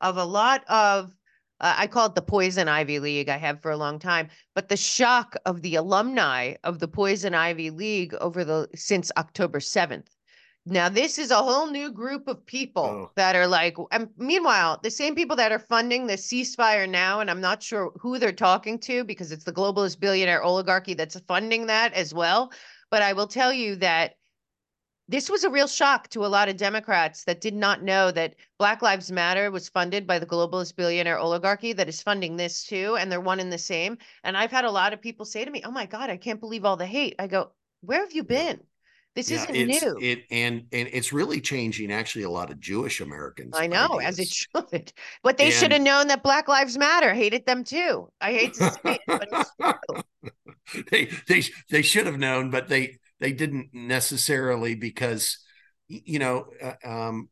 [0.01, 1.13] of a lot of
[1.61, 3.29] uh, I call it the Poison Ivy League.
[3.29, 7.35] I have for a long time, but the shock of the alumni of the Poison
[7.35, 10.11] Ivy League over the since October seventh.
[10.67, 13.11] Now, this is a whole new group of people oh.
[13.17, 17.31] that are like, and meanwhile, the same people that are funding the ceasefire now, and
[17.31, 21.67] I'm not sure who they're talking to because it's the globalist billionaire oligarchy that's funding
[21.67, 22.51] that as well.
[22.91, 24.15] But I will tell you that
[25.07, 28.37] this was a real shock to a lot of Democrats that did not know that
[28.59, 32.97] Black Lives Matter was funded by the globalist billionaire oligarchy that is funding this too.
[32.97, 33.99] And they're one and the same.
[34.23, 36.41] And I've had a lot of people say to me, Oh my God, I can't
[36.41, 37.17] believe all the hate.
[37.19, 37.51] I go,
[37.83, 38.61] Where have you been?
[39.15, 39.99] This yeah, isn't new.
[40.01, 43.55] It and and it's really changing actually a lot of Jewish Americans.
[43.57, 44.05] I know, ideas.
[44.05, 44.93] as it should.
[45.23, 48.11] But they and, should have known that Black Lives Matter hated them too.
[48.21, 50.83] I hate to say it, but it's true.
[50.91, 55.39] they they they should have known, but they they didn't necessarily because
[55.87, 57.29] you know uh, um,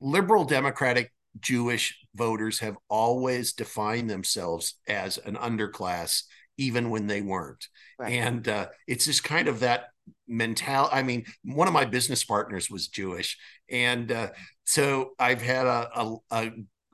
[0.00, 6.24] liberal democratic Jewish voters have always defined themselves as an underclass
[6.60, 7.66] even when they weren't.
[7.98, 8.12] Right.
[8.12, 9.86] And uh, it's just kind of that
[10.28, 10.94] mentality.
[10.94, 13.38] I mean, one of my business partners was Jewish,
[13.70, 14.28] and uh,
[14.64, 16.50] so I've had a a, a,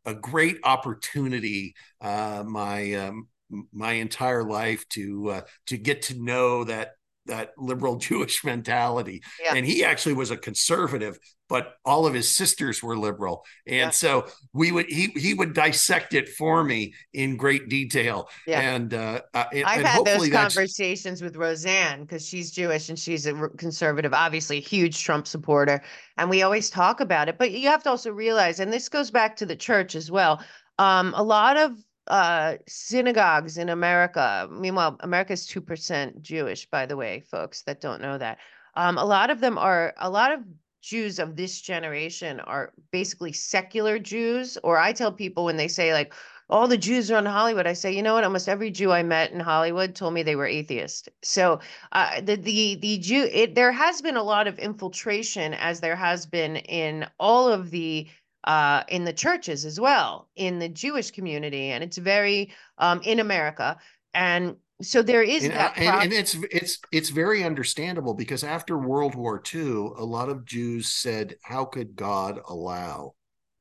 [0.06, 3.28] a great opportunity uh, my um,
[3.72, 6.92] my entire life to uh, to get to know that
[7.26, 9.22] that liberal Jewish mentality.
[9.42, 9.54] Yeah.
[9.54, 11.18] And he actually was a conservative,
[11.48, 13.44] but all of his sisters were liberal.
[13.66, 13.90] And yeah.
[13.90, 18.28] so we would he he would dissect it for me in great detail.
[18.46, 18.60] Yeah.
[18.60, 22.98] And uh, uh and, I've and had those conversations with Roseanne because she's Jewish and
[22.98, 25.82] she's a conservative, obviously huge Trump supporter.
[26.16, 27.38] And we always talk about it.
[27.38, 30.42] But you have to also realize, and this goes back to the church as well.
[30.78, 31.72] Um, a lot of
[32.08, 34.48] uh, synagogues in America.
[34.50, 38.38] Meanwhile, America is 2% Jewish, by the way, folks that don't know that.
[38.74, 40.40] Um, a lot of them are a lot of
[40.86, 45.92] Jews of this generation are basically secular Jews, or I tell people when they say
[45.92, 46.14] like
[46.48, 48.22] all the Jews are in Hollywood, I say, you know what?
[48.22, 51.08] Almost every Jew I met in Hollywood told me they were atheist.
[51.22, 51.58] So
[51.90, 55.96] uh, the the the Jew, it, there has been a lot of infiltration, as there
[55.96, 58.06] has been in all of the
[58.44, 63.18] uh, in the churches as well, in the Jewish community, and it's very um, in
[63.18, 63.76] America.
[64.14, 68.76] And so there is and, that and, and, it's it's it's very understandable because after
[68.76, 73.14] world war ii a lot of jews said how could god allow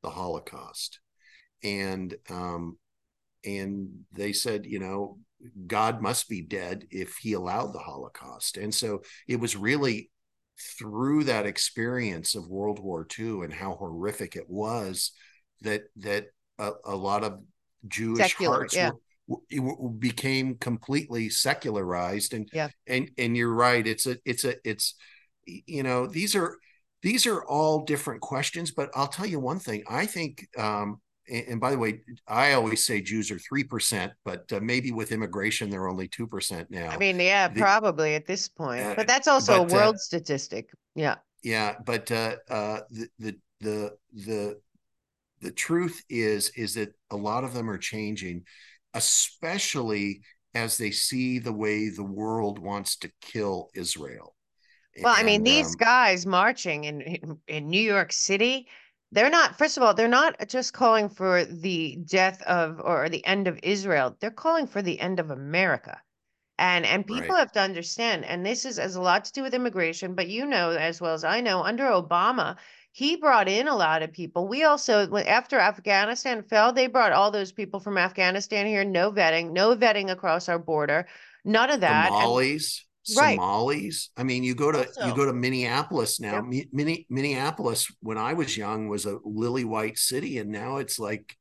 [0.04, 1.00] the holocaust
[1.64, 2.78] and um
[3.46, 5.18] and they said you know
[5.68, 10.10] god must be dead if he allowed the holocaust and so it was really
[10.78, 15.12] through that experience of world war ii and how horrific it was
[15.62, 16.26] that that
[16.60, 17.40] a, a lot of
[17.88, 18.90] jewish Secular, hearts yeah.
[18.90, 19.00] were
[20.00, 22.68] became completely secularized and yeah.
[22.88, 24.96] and and you're right it's a it's a it's
[25.46, 26.58] you know these are
[27.02, 31.48] these are all different questions but i'll tell you one thing i think um and,
[31.48, 35.72] and by the way i always say jews are 3% but uh, maybe with immigration
[35.72, 36.90] they're only 2% now.
[36.90, 39.80] I mean yeah the, probably at this point uh, but that's also but, a uh,
[39.80, 41.16] world uh, statistic yeah.
[41.42, 44.60] Yeah but uh uh the the the the
[45.42, 48.44] the truth is is that a lot of them are changing
[48.96, 50.22] especially
[50.56, 54.36] as they see the way the world wants to kill Israel.
[55.04, 58.68] Well, and, I mean, these um, guys marching in in New York City,
[59.12, 59.58] they're not.
[59.58, 63.60] First of all, they're not just calling for the death of or the end of
[63.62, 64.16] Israel.
[64.20, 66.00] They're calling for the end of America.
[66.58, 67.40] And and people right.
[67.40, 70.46] have to understand, and this is has a lot to do with immigration, but you
[70.46, 72.56] know as well as I know, under Obama,
[72.96, 74.48] he brought in a lot of people.
[74.48, 79.52] We also, after Afghanistan fell, they brought all those people from Afghanistan here, no vetting,
[79.52, 81.06] no vetting across our border,
[81.44, 82.08] none of that.
[82.08, 83.36] Somalis, and, right.
[83.36, 84.12] Somalis.
[84.16, 86.42] I mean, you go to also, you go to Minneapolis now.
[86.72, 91.36] Mini, Minneapolis, when I was young, was a lily white city, and now it's like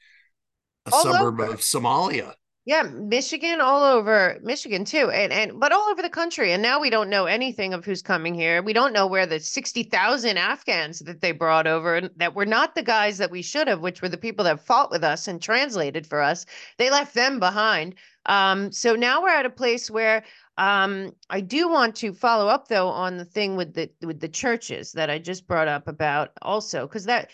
[0.86, 1.55] a all suburb over.
[1.55, 2.32] of Somalia.
[2.66, 6.52] Yeah, Michigan all over Michigan too, and and but all over the country.
[6.52, 8.62] And now we don't know anything of who's coming here.
[8.62, 12.74] We don't know where the sixty thousand Afghans that they brought over that were not
[12.74, 15.42] the guys that we should have, which were the people that fought with us and
[15.42, 16.46] translated for us.
[16.78, 17.96] They left them behind.
[18.24, 20.24] Um, so now we're at a place where
[20.56, 24.28] um, I do want to follow up though on the thing with the with the
[24.28, 27.30] churches that I just brought up about also because that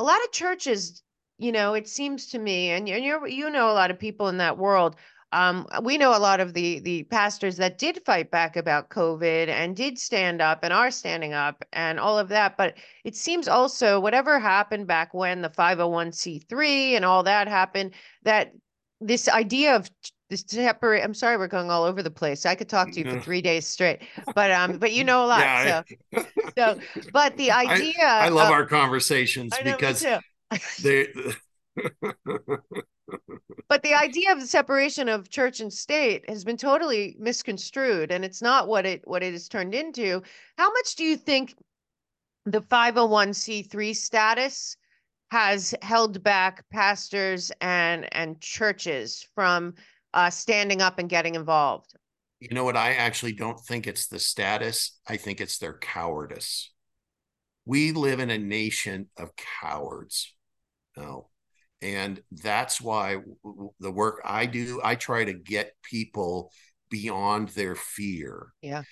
[0.00, 1.04] a lot of churches
[1.38, 4.28] you know, it seems to me, and you you you know a lot of people
[4.28, 4.96] in that world.
[5.32, 9.48] Um, we know a lot of the the pastors that did fight back about COVID
[9.48, 12.56] and did stand up and are standing up and all of that.
[12.56, 12.74] But
[13.04, 18.52] it seems also whatever happened back when the 501c3 and all that happened, that
[19.00, 19.90] this idea of
[20.30, 23.10] this separate i'm sorry we're going all over the place i could talk to you
[23.10, 24.00] for three days straight
[24.34, 25.82] but um but you know a lot yeah,
[26.14, 26.24] so
[26.56, 26.78] so
[27.12, 30.04] but the idea i, I love of, our conversations because
[30.82, 31.08] they
[33.68, 38.24] but the idea of the separation of church and state has been totally misconstrued and
[38.24, 40.22] it's not what it what it has turned into.
[40.56, 41.54] How much do you think
[42.46, 44.76] the 501c3 status
[45.30, 49.74] has held back pastors and and churches from
[50.12, 51.94] uh, standing up and getting involved?
[52.40, 52.76] You know what?
[52.76, 54.98] I actually don't think it's the status.
[55.08, 56.70] I think it's their cowardice.
[57.64, 60.33] We live in a nation of cowards
[60.96, 61.28] no.
[61.82, 63.18] And that's why
[63.78, 66.50] the work I do, I try to get people
[66.90, 68.48] beyond their fear.
[68.62, 68.82] Yeah.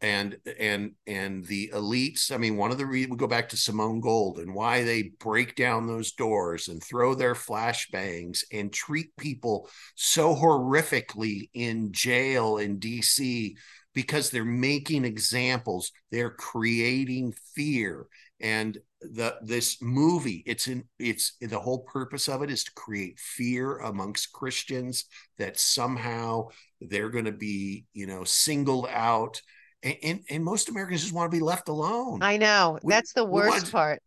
[0.00, 3.56] And and and the elites, I mean, one of the reasons we go back to
[3.56, 9.16] Simone Gold and why they break down those doors and throw their flashbangs and treat
[9.16, 13.54] people so horrifically in jail in DC
[13.94, 18.06] because they're making examples, they're creating fear
[18.40, 23.18] and the this movie it's in it's the whole purpose of it is to create
[23.18, 25.04] fear amongst christians
[25.38, 26.48] that somehow
[26.80, 29.40] they're going to be you know singled out.
[29.82, 32.20] And, and, and most americans just want to be left alone.
[32.22, 32.78] I know.
[32.82, 34.02] We, that's the worst part.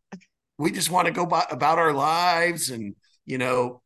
[0.58, 3.81] We just want to go by, about our lives and you know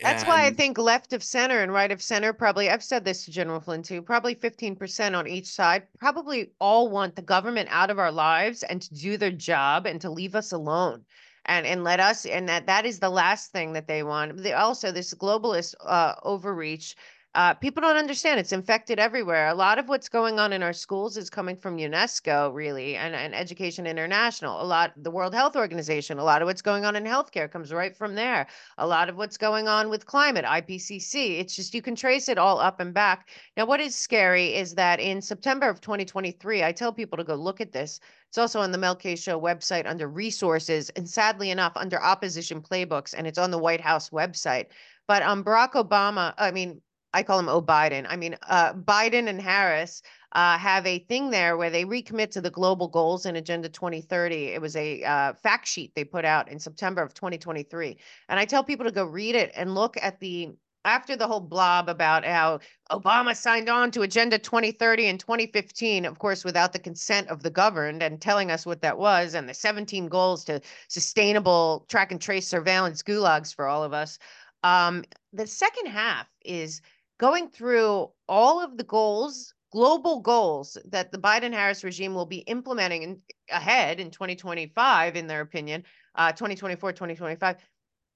[0.00, 3.04] that's and, why I think left of center and right of center probably, I've said
[3.04, 7.68] this to General Flynn too, probably 15% on each side, probably all want the government
[7.70, 11.04] out of our lives and to do their job and to leave us alone
[11.46, 14.42] and and let us and that that is the last thing that they want.
[14.42, 16.96] They also this globalist uh overreach
[17.34, 19.48] uh, people don't understand it's infected everywhere.
[19.48, 23.12] A lot of what's going on in our schools is coming from UNESCO, really, and,
[23.12, 24.62] and Education International.
[24.62, 27.72] A lot, the World Health Organization, a lot of what's going on in healthcare comes
[27.72, 28.46] right from there.
[28.78, 31.40] A lot of what's going on with climate, IPCC.
[31.40, 33.30] It's just you can trace it all up and back.
[33.56, 37.34] Now, what is scary is that in September of 2023, I tell people to go
[37.34, 37.98] look at this.
[38.28, 42.60] It's also on the Mel K Show website under resources, and sadly enough, under opposition
[42.62, 44.66] playbooks, and it's on the White House website.
[45.06, 46.80] But um, Barack Obama, I mean,
[47.14, 48.06] I call him O'Biden.
[48.08, 50.02] I mean, uh, Biden and Harris
[50.32, 54.46] uh, have a thing there where they recommit to the global goals in Agenda 2030.
[54.46, 57.96] It was a uh, fact sheet they put out in September of 2023.
[58.28, 60.50] And I tell people to go read it and look at the
[60.84, 62.58] after the whole blob about how
[62.90, 67.48] Obama signed on to Agenda 2030 in 2015, of course, without the consent of the
[67.48, 72.20] governed and telling us what that was, and the 17 goals to sustainable track and
[72.20, 74.18] trace surveillance gulags for all of us.
[74.62, 76.82] Um, the second half is
[77.24, 82.40] going through all of the goals, global goals that the Biden Harris regime will be
[82.40, 83.18] implementing in,
[83.50, 85.82] ahead in 2025, in their opinion,
[86.16, 87.56] uh, 2024, 2025.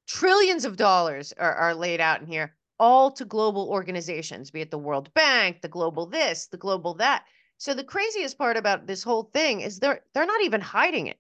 [0.07, 4.71] Trillions of dollars are, are laid out in here, all to global organizations, be it
[4.71, 7.25] the World Bank, the global this, the global that.
[7.57, 11.19] So the craziest part about this whole thing is they're they're not even hiding it.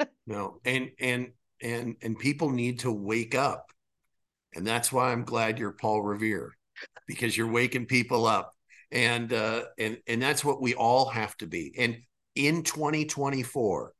[0.26, 1.30] no, and and
[1.62, 3.70] and and people need to wake up.
[4.56, 6.56] And that's why I'm glad you're Paul Revere
[7.06, 8.52] because you're waking people up.
[8.90, 11.74] And uh, and and that's what we all have to be.
[11.78, 11.96] And
[12.34, 13.92] in 2024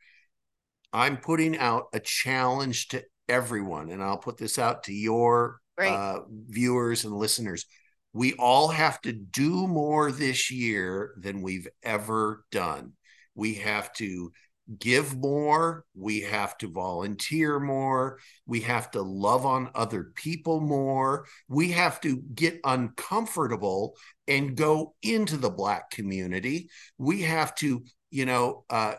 [0.94, 5.60] i'm putting out a challenge to everyone and i'll put this out to your
[5.90, 7.66] uh, viewers and listeners.
[8.12, 12.92] We all have to do more this year than we've ever done.
[13.34, 14.32] We have to
[14.78, 21.26] give more, we have to volunteer more, we have to love on other people more,
[21.48, 23.96] we have to get uncomfortable
[24.28, 26.68] and go into the Black community.
[26.98, 28.94] We have to, you know, uh,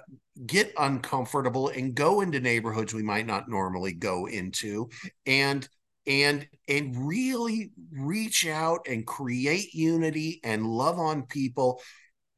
[0.45, 4.89] get uncomfortable and go into neighborhoods we might not normally go into
[5.27, 5.67] and
[6.07, 11.79] and and really reach out and create unity and love on people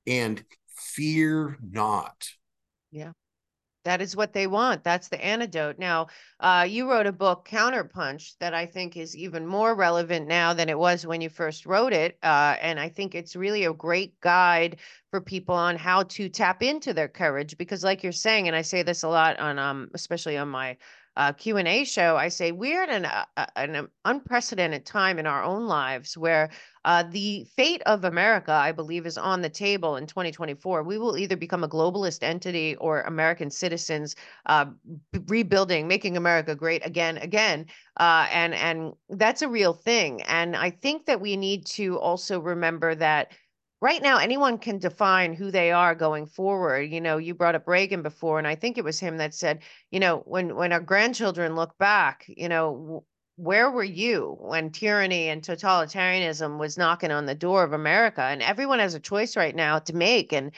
[0.05, 0.43] and
[0.75, 2.15] fear not
[2.95, 3.11] yeah.
[3.85, 4.83] That is what they want.
[4.83, 5.77] That's the antidote.
[5.77, 6.07] Now,
[6.39, 10.69] uh, you wrote a book, Counterpunch, that I think is even more relevant now than
[10.69, 12.17] it was when you first wrote it.
[12.23, 14.77] Uh, and I think it's really a great guide
[15.11, 17.57] for people on how to tap into their courage.
[17.57, 20.77] Because, like you're saying, and I say this a lot on, um, especially on my
[21.15, 25.43] uh, Q&A show, I say we're at an, uh, uh, an unprecedented time in our
[25.43, 26.49] own lives where
[26.85, 30.83] uh, the fate of America, I believe, is on the table in 2024.
[30.83, 34.15] We will either become a globalist entity or American citizens
[34.45, 34.67] uh,
[35.25, 37.65] rebuilding, making America great again, again.
[37.99, 40.21] Uh, and, and that's a real thing.
[40.23, 43.31] And I think that we need to also remember that
[43.81, 47.67] right now anyone can define who they are going forward you know you brought up
[47.67, 49.59] reagan before and i think it was him that said
[49.91, 53.03] you know when when our grandchildren look back you know
[53.37, 58.21] where were you when tyranny and totalitarianism was knocking on the door of america?
[58.21, 60.51] And everyone has a choice right now to make and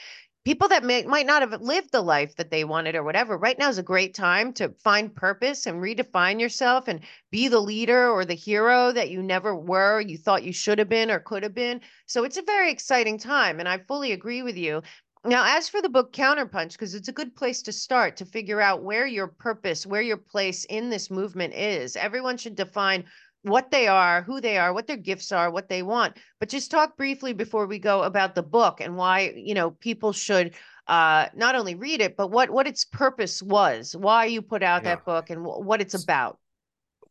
[0.46, 3.58] people that may, might not have lived the life that they wanted or whatever right
[3.60, 7.02] now is a great time to find purpose and redefine yourself and
[7.32, 10.88] be the leader or the hero that you never were you thought you should have
[10.90, 11.82] been or could have been.
[12.06, 14.82] So it's a very exciting time and i fully agree with you
[15.28, 18.62] now as for the book counterpunch because it's a good place to start to figure
[18.62, 23.04] out where your purpose where your place in this movement is everyone should define
[23.48, 26.18] what they are, who they are, what their gifts are, what they want.
[26.40, 30.12] But just talk briefly before we go about the book and why, you know, people
[30.12, 30.54] should
[30.88, 34.84] uh, not only read it, but what what its purpose was, why you put out
[34.84, 34.96] yeah.
[34.96, 36.40] that book and w- what it's about.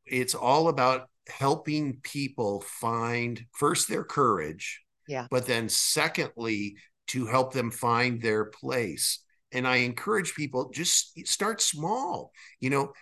[0.06, 6.76] It's all about helping people find first their courage, yeah, but then secondly
[7.08, 9.20] to help them find their place
[9.52, 12.32] and I encourage people just start small.
[12.60, 12.92] You know,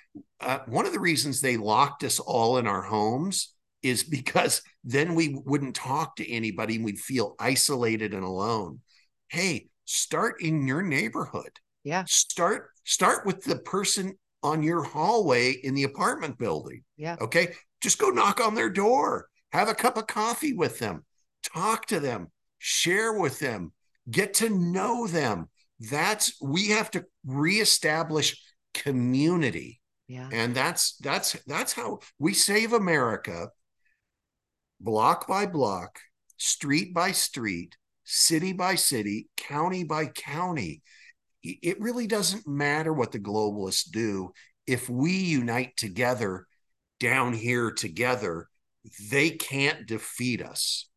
[0.40, 5.14] uh, one of the reasons they locked us all in our homes is because then
[5.14, 8.80] we wouldn't talk to anybody and we'd feel isolated and alone.
[9.28, 11.50] Hey, start in your neighborhood.
[11.82, 12.04] Yeah.
[12.06, 16.84] Start start with the person on your hallway in the apartment building.
[16.96, 17.16] Yeah.
[17.20, 17.54] Okay.
[17.80, 19.28] Just go knock on their door.
[19.52, 21.04] Have a cup of coffee with them.
[21.42, 22.28] Talk to them.
[22.58, 23.72] Share with them.
[24.10, 25.48] Get to know them.
[25.80, 28.40] That's we have to reestablish
[28.74, 29.80] community.
[30.08, 30.28] Yeah.
[30.32, 33.48] And that's that's that's how we save america
[34.78, 35.98] block by block
[36.36, 40.82] street by street city by city county by county.
[41.42, 44.32] It really doesn't matter what the globalists do.
[44.66, 46.46] If we unite together
[47.00, 48.48] down here together
[49.10, 50.88] they can't defeat us.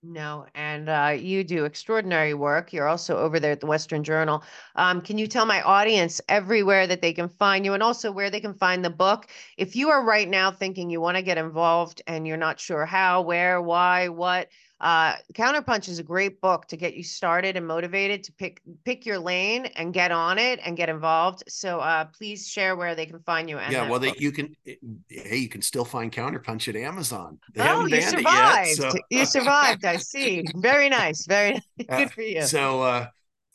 [0.00, 2.72] No, and uh, you do extraordinary work.
[2.72, 4.44] You're also over there at the Western Journal.
[4.76, 8.30] Um, can you tell my audience everywhere that they can find you and also where
[8.30, 9.26] they can find the book?
[9.56, 12.86] If you are right now thinking you want to get involved and you're not sure
[12.86, 14.48] how, where, why, what,
[14.80, 19.04] uh, Counterpunch is a great book to get you started and motivated to pick pick
[19.04, 21.42] your lane and get on it and get involved.
[21.48, 23.58] So uh, please share where they can find you.
[23.70, 24.54] yeah, well, they, you can.
[24.64, 27.38] Hey, you can still find Counterpunch at Amazon.
[27.54, 28.78] They oh, you survived!
[28.78, 28.98] Yet, so.
[29.10, 29.84] You survived.
[29.84, 30.44] I see.
[30.56, 31.26] Very nice.
[31.26, 32.40] Very good for you.
[32.40, 32.82] Uh, so.
[32.82, 33.06] Uh,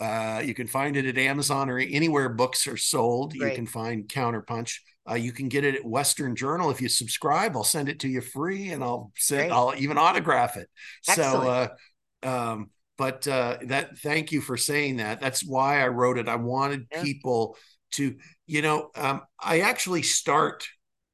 [0.03, 3.37] uh, you can find it at Amazon or anywhere books are sold.
[3.37, 3.51] Great.
[3.51, 4.79] You can find Counterpunch.
[5.09, 7.55] Uh, you can get it at Western Journal if you subscribe.
[7.55, 9.43] I'll send it to you free, and I'll send.
[9.43, 9.51] Great.
[9.51, 10.69] I'll even autograph it.
[11.07, 11.43] Excellent.
[11.43, 13.97] So, uh, um, but uh, that.
[13.99, 15.21] Thank you for saying that.
[15.21, 16.27] That's why I wrote it.
[16.27, 17.01] I wanted yeah.
[17.01, 17.57] people
[17.91, 20.67] to, you know, um, I actually start.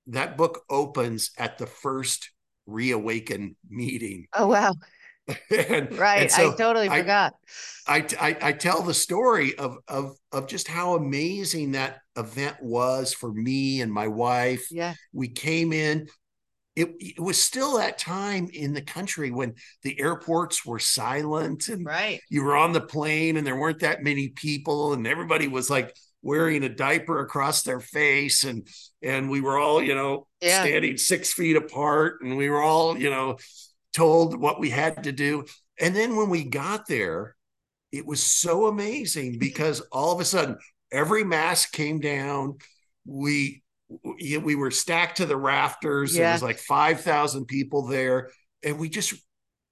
[0.07, 2.31] That book opens at the first
[2.65, 4.25] reawaken meeting.
[4.33, 4.73] Oh wow!
[5.69, 6.23] and, right.
[6.23, 7.33] And so I totally I, forgot.
[7.87, 13.13] I, I, I tell the story of of of just how amazing that event was
[13.13, 14.67] for me and my wife.
[14.71, 14.93] Yeah.
[15.13, 16.07] We came in.
[16.75, 21.85] It, it was still that time in the country when the airports were silent and
[21.85, 22.21] right.
[22.29, 25.93] you were on the plane and there weren't that many people and everybody was like
[26.21, 28.67] wearing a diaper across their face and
[29.01, 30.61] and we were all you know yeah.
[30.61, 33.37] standing six feet apart and we were all you know
[33.93, 35.45] told what we had to do.
[35.79, 37.35] And then when we got there,
[37.91, 40.57] it was so amazing because all of a sudden
[40.91, 42.57] every mask came down.
[43.05, 43.63] We
[44.13, 46.15] we were stacked to the rafters.
[46.15, 46.25] Yeah.
[46.25, 48.29] There was like 5,000 people there.
[48.63, 49.13] And we just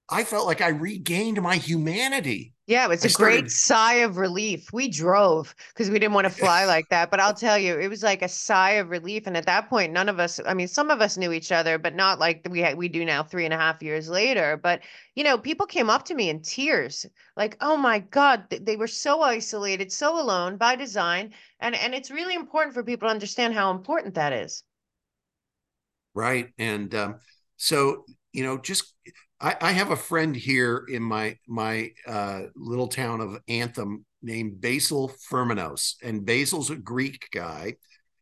[0.08, 2.54] I felt like I regained my humanity.
[2.68, 3.40] Yeah, it was I a started...
[3.40, 4.74] great sigh of relief.
[4.74, 7.10] We drove because we didn't want to fly like that.
[7.10, 9.26] But I'll tell you, it was like a sigh of relief.
[9.26, 11.78] And at that point, none of us, I mean, some of us knew each other,
[11.78, 14.60] but not like we had, we do now three and a half years later.
[14.62, 14.82] But,
[15.14, 17.06] you know, people came up to me in tears,
[17.38, 21.32] like, oh my God, they were so isolated, so alone by design.
[21.60, 24.62] And and it's really important for people to understand how important that is.
[26.14, 26.50] Right.
[26.58, 27.20] And um,
[27.56, 28.04] so,
[28.34, 28.92] you know, just
[29.40, 34.60] I, I have a friend here in my my uh, little town of Anthem named
[34.60, 37.76] Basil Firminos, and Basil's a Greek guy,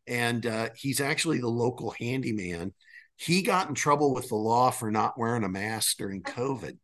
[0.05, 2.73] and uh, he's actually the local handyman.
[3.15, 6.77] He got in trouble with the law for not wearing a mask during COVID,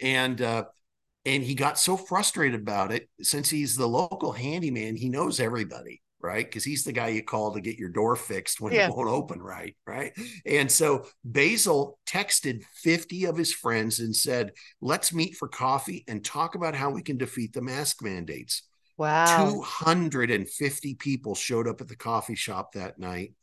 [0.00, 0.64] and uh,
[1.24, 3.08] and he got so frustrated about it.
[3.22, 6.44] Since he's the local handyman, he knows everybody right?
[6.44, 8.88] Because he's the guy you call to get your door fixed when yeah.
[8.88, 10.12] it won't open right, right?
[10.44, 16.24] And so Basil texted 50 of his friends and said, let's meet for coffee and
[16.24, 18.62] talk about how we can defeat the mask mandates.
[18.96, 19.62] Wow.
[19.84, 23.34] 250 people showed up at the coffee shop that night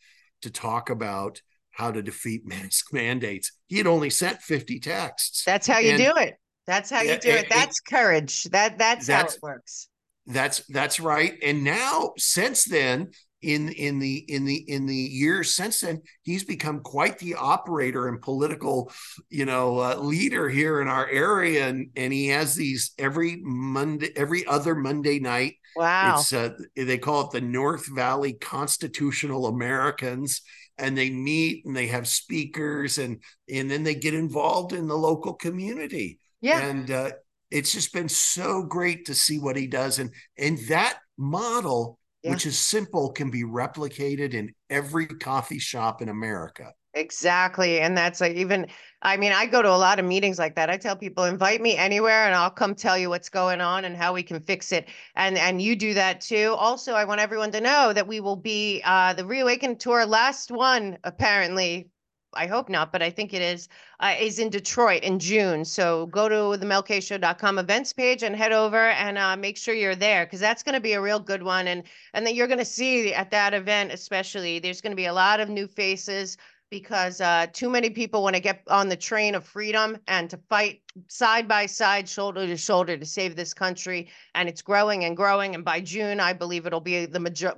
[0.41, 3.53] to talk about how to defeat mask mandates.
[3.67, 5.43] He had only sent 50 texts.
[5.45, 6.36] That's how you and, do it.
[6.67, 7.47] That's how you do it.
[7.49, 8.45] That's courage.
[8.45, 9.88] That that's, that's how it works.
[10.28, 11.38] That's that's right.
[11.43, 13.11] And now, since then,
[13.41, 18.07] in in the in the in the years since then, he's become quite the operator
[18.07, 18.91] and political,
[19.30, 21.67] you know, uh, leader here in our area.
[21.67, 25.55] And and he has these every Monday, every other Monday night.
[25.76, 26.15] Wow.
[26.17, 30.41] It's uh, they call it the North Valley Constitutional Americans
[30.78, 33.21] and they meet and they have speakers and
[33.53, 37.11] and then they get involved in the local community yeah and uh,
[37.56, 39.99] it's just been so great to see what he does.
[39.99, 42.32] And and that model yeah.
[42.32, 46.74] which is simple can be replicated in every coffee shop in america.
[46.93, 47.82] Exactly.
[47.82, 48.68] And that's like even
[49.01, 50.70] i mean i go to a lot of meetings like that.
[50.70, 53.95] I tell people invite me anywhere and i'll come tell you what's going on and
[53.95, 54.89] how we can fix it.
[55.16, 56.56] And and you do that too.
[56.58, 60.51] Also i want everyone to know that we will be uh the reawaken tour last
[60.51, 61.89] one apparently
[62.36, 63.69] I hope not, but I think it is,
[63.99, 65.65] uh, is in Detroit in June.
[65.65, 69.95] So go to the melkshow.com events page and head over and uh, make sure you're
[69.95, 71.67] there because that's going to be a real good one.
[71.67, 71.83] And
[72.13, 75.13] and then you're going to see at that event, especially, there's going to be a
[75.13, 76.37] lot of new faces
[76.70, 80.37] because uh, too many people want to get on the train of freedom and to
[80.49, 84.09] fight side by side, shoulder to shoulder to save this country.
[84.33, 85.55] And it's growing and growing.
[85.55, 87.53] And by June, I believe it'll be the major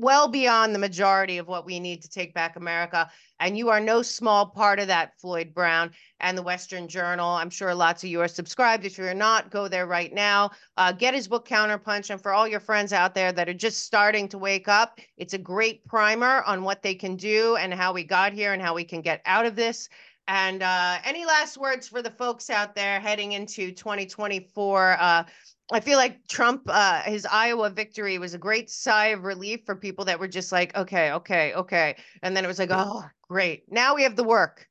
[0.00, 3.10] well beyond the majority of what we need to take back America.
[3.38, 7.28] And you are no small part of that, Floyd Brown and the Western Journal.
[7.28, 8.84] I'm sure lots of you are subscribed.
[8.84, 10.50] If you're not, go there right now.
[10.76, 12.10] Uh, get his book, Counterpunch.
[12.10, 15.34] And for all your friends out there that are just starting to wake up, it's
[15.34, 18.74] a great primer on what they can do and how we got here and how
[18.74, 19.88] we can get out of this.
[20.28, 24.96] And uh, any last words for the folks out there heading into 2024?
[25.00, 25.24] Uh,
[25.72, 29.76] I feel like Trump, uh, his Iowa victory was a great sigh of relief for
[29.76, 31.96] people that were just like, okay, okay, okay.
[32.22, 33.64] And then it was like, oh, great.
[33.70, 34.66] Now we have the work.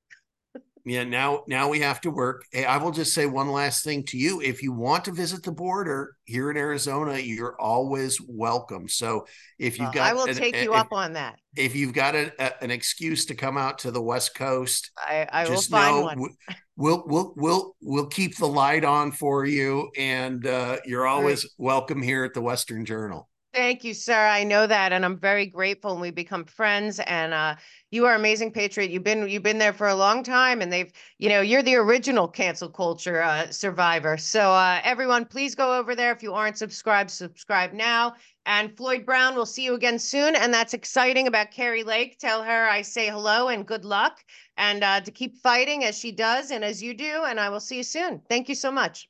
[0.86, 4.04] yeah now now we have to work hey, i will just say one last thing
[4.04, 8.88] to you if you want to visit the border here in arizona you're always welcome
[8.88, 9.26] so
[9.60, 12.64] if you've got i will take you up on that if you've got a, a,
[12.64, 16.30] an excuse to come out to the west coast i, I will find know, one
[16.80, 21.52] we'll we'll we'll we'll keep the light on for you and uh, you're always right.
[21.58, 23.29] welcome here at the western journal
[23.60, 24.26] Thank you, sir.
[24.26, 25.92] I know that, and I'm very grateful.
[25.92, 27.02] And we become friends.
[27.02, 27.58] And uh,
[27.92, 28.90] you are amazing, Patriot.
[28.90, 31.76] You've been you've been there for a long time, and they've you know you're the
[31.76, 34.16] original cancel culture uh, survivor.
[34.16, 36.14] So uh, everyone, please go over there.
[36.14, 38.14] If you aren't subscribed, subscribe now.
[38.46, 40.38] And Floyd Brown, we'll see you again soon.
[40.38, 42.18] And that's exciting about Kari Lake.
[42.18, 44.24] Tell her I say hello and good luck,
[44.56, 47.26] and uh, to keep fighting as she does and as you do.
[47.28, 48.22] And I will see you soon.
[48.30, 49.10] Thank you so much.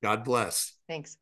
[0.00, 0.74] God bless.
[0.86, 1.16] Thanks.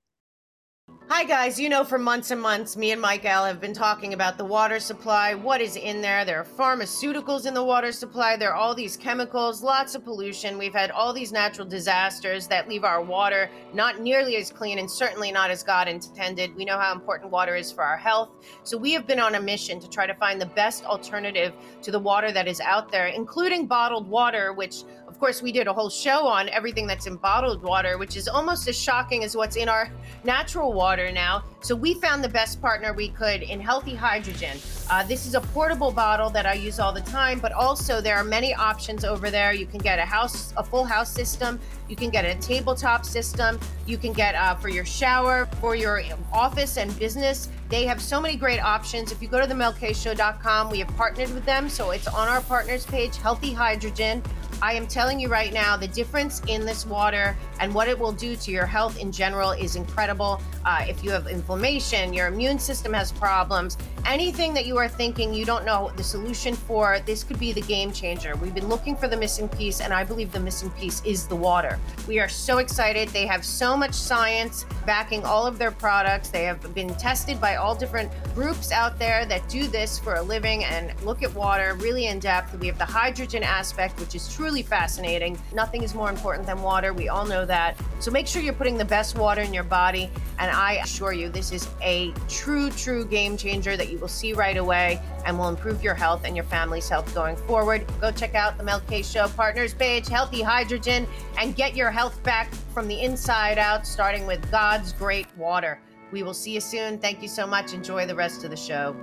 [1.11, 1.59] Hi, guys.
[1.59, 4.45] You know, for months and months, me and Mike L have been talking about the
[4.45, 6.25] water supply, what is in there.
[6.25, 10.59] There are pharmaceuticals in the water supply, there are all these chemicals, lots of pollution.
[10.59, 14.91] We've had all these natural disasters that leave our water not nearly as clean and
[14.91, 16.55] certainly not as God intended.
[16.55, 18.31] We know how important water is for our health.
[18.63, 21.91] So, we have been on a mission to try to find the best alternative to
[21.91, 24.85] the water that is out there, including bottled water, which
[25.19, 28.29] of course, we did a whole show on everything that's in bottled water, which is
[28.29, 29.91] almost as shocking as what's in our
[30.23, 31.43] natural water now.
[31.61, 34.57] So we found the best partner we could in Healthy Hydrogen.
[34.89, 38.15] Uh, this is a portable bottle that I use all the time, but also there
[38.15, 39.53] are many options over there.
[39.53, 41.59] You can get a house, a full house system.
[41.89, 43.59] You can get a tabletop system.
[43.87, 46.01] You can get uh, for your shower, for your
[46.33, 47.49] office and business.
[47.69, 49.11] They have so many great options.
[49.11, 51.69] If you go to themelkshow.com, we have partnered with them.
[51.69, 54.23] So it's on our partners page, Healthy Hydrogen.
[54.61, 58.11] I am telling you right now, the difference in this water and what it will
[58.11, 60.43] do to your health in general is incredible.
[60.65, 65.33] Uh, if you have inflammation, your immune system has problems, anything that you are thinking
[65.33, 68.35] you don't know the solution for, this could be the game changer.
[68.37, 71.37] We've been looking for the missing piece, and I believe the missing piece is the
[71.37, 71.79] water.
[72.09, 73.09] We are so excited.
[73.11, 76.31] They have so much science backing all of their products.
[76.31, 80.23] They have been tested by all different groups out there that do this for a
[80.23, 82.59] living and look at water really in depth.
[82.59, 85.39] We have the hydrogen aspect, which is truly fascinating.
[85.53, 86.95] Nothing is more important than water.
[86.95, 87.77] We all know that.
[88.01, 90.11] So make sure you're putting the best water in your body.
[90.39, 94.33] And I assure you, this is a true, true game changer that you will see
[94.33, 97.85] right away and will improve your health and your family's health going forward.
[98.01, 101.07] Go check out the Mel K Show partners page, Healthy Hydrogen,
[101.39, 105.79] and get your health back from the inside out, starting with God's great water.
[106.11, 106.99] We will see you soon.
[106.99, 107.75] Thank you so much.
[107.75, 108.97] Enjoy the rest of the show.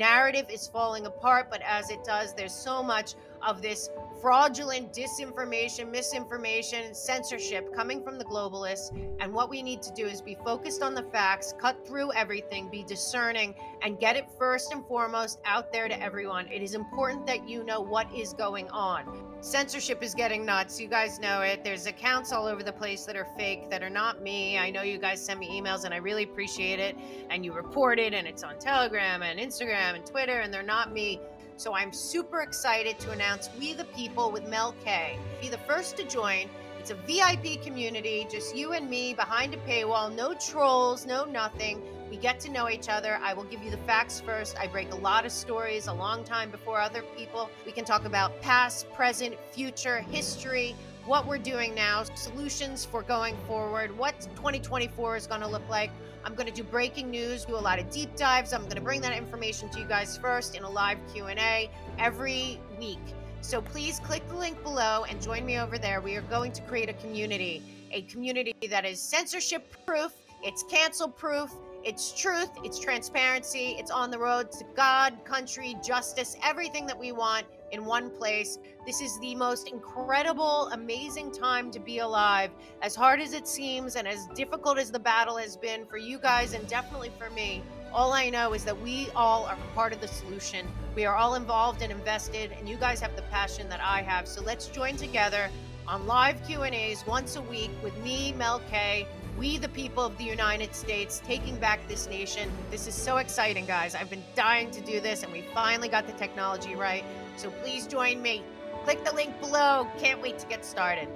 [0.00, 3.90] Narrative is falling apart, but as it does, there's so much of this
[4.20, 8.90] fraudulent disinformation, misinformation, censorship coming from the globalists.
[9.20, 12.68] And what we need to do is be focused on the facts, cut through everything,
[12.68, 16.46] be discerning, and get it first and foremost out there to everyone.
[16.48, 19.26] It is important that you know what is going on.
[19.40, 20.78] Censorship is getting nuts.
[20.78, 21.64] You guys know it.
[21.64, 24.58] There's accounts all over the place that are fake, that are not me.
[24.58, 26.94] I know you guys send me emails and I really appreciate it.
[27.30, 30.92] And you report it, and it's on Telegram and Instagram and Twitter, and they're not
[30.92, 31.20] me.
[31.60, 35.18] So I'm super excited to announce We the People with Mel K.
[35.42, 36.48] Be the first to join.
[36.78, 41.82] It's a VIP community, just you and me behind a paywall, no trolls, no nothing.
[42.08, 43.20] We get to know each other.
[43.22, 44.58] I will give you the facts first.
[44.58, 47.50] I break a lot of stories a long time before other people.
[47.66, 50.74] We can talk about past, present, future, history,
[51.04, 55.90] what we're doing now, solutions for going forward, what 2024 is going to look like.
[56.24, 58.52] I'm going to do breaking news, do a lot of deep dives.
[58.52, 62.60] I'm going to bring that information to you guys first in a live Q&A every
[62.78, 62.98] week.
[63.40, 66.00] So please click the link below and join me over there.
[66.00, 71.08] We are going to create a community, a community that is censorship proof, it's cancel
[71.08, 71.50] proof,
[71.82, 77.12] it's truth, it's transparency, it's on the road to God, country, justice, everything that we
[77.12, 78.58] want in one place.
[78.86, 82.50] This is the most incredible, amazing time to be alive.
[82.82, 86.18] As hard as it seems and as difficult as the battle has been for you
[86.18, 90.00] guys and definitely for me, all I know is that we all are part of
[90.00, 90.66] the solution.
[90.94, 94.28] We are all involved and invested and you guys have the passion that I have.
[94.28, 95.50] So let's join together
[95.86, 99.06] on live Q&As once a week with me, Mel K,
[99.40, 102.50] we, the people of the United States, taking back this nation.
[102.70, 103.94] This is so exciting, guys.
[103.94, 107.04] I've been dying to do this, and we finally got the technology right.
[107.36, 108.42] So please join me.
[108.84, 109.86] Click the link below.
[109.98, 111.08] Can't wait to get started.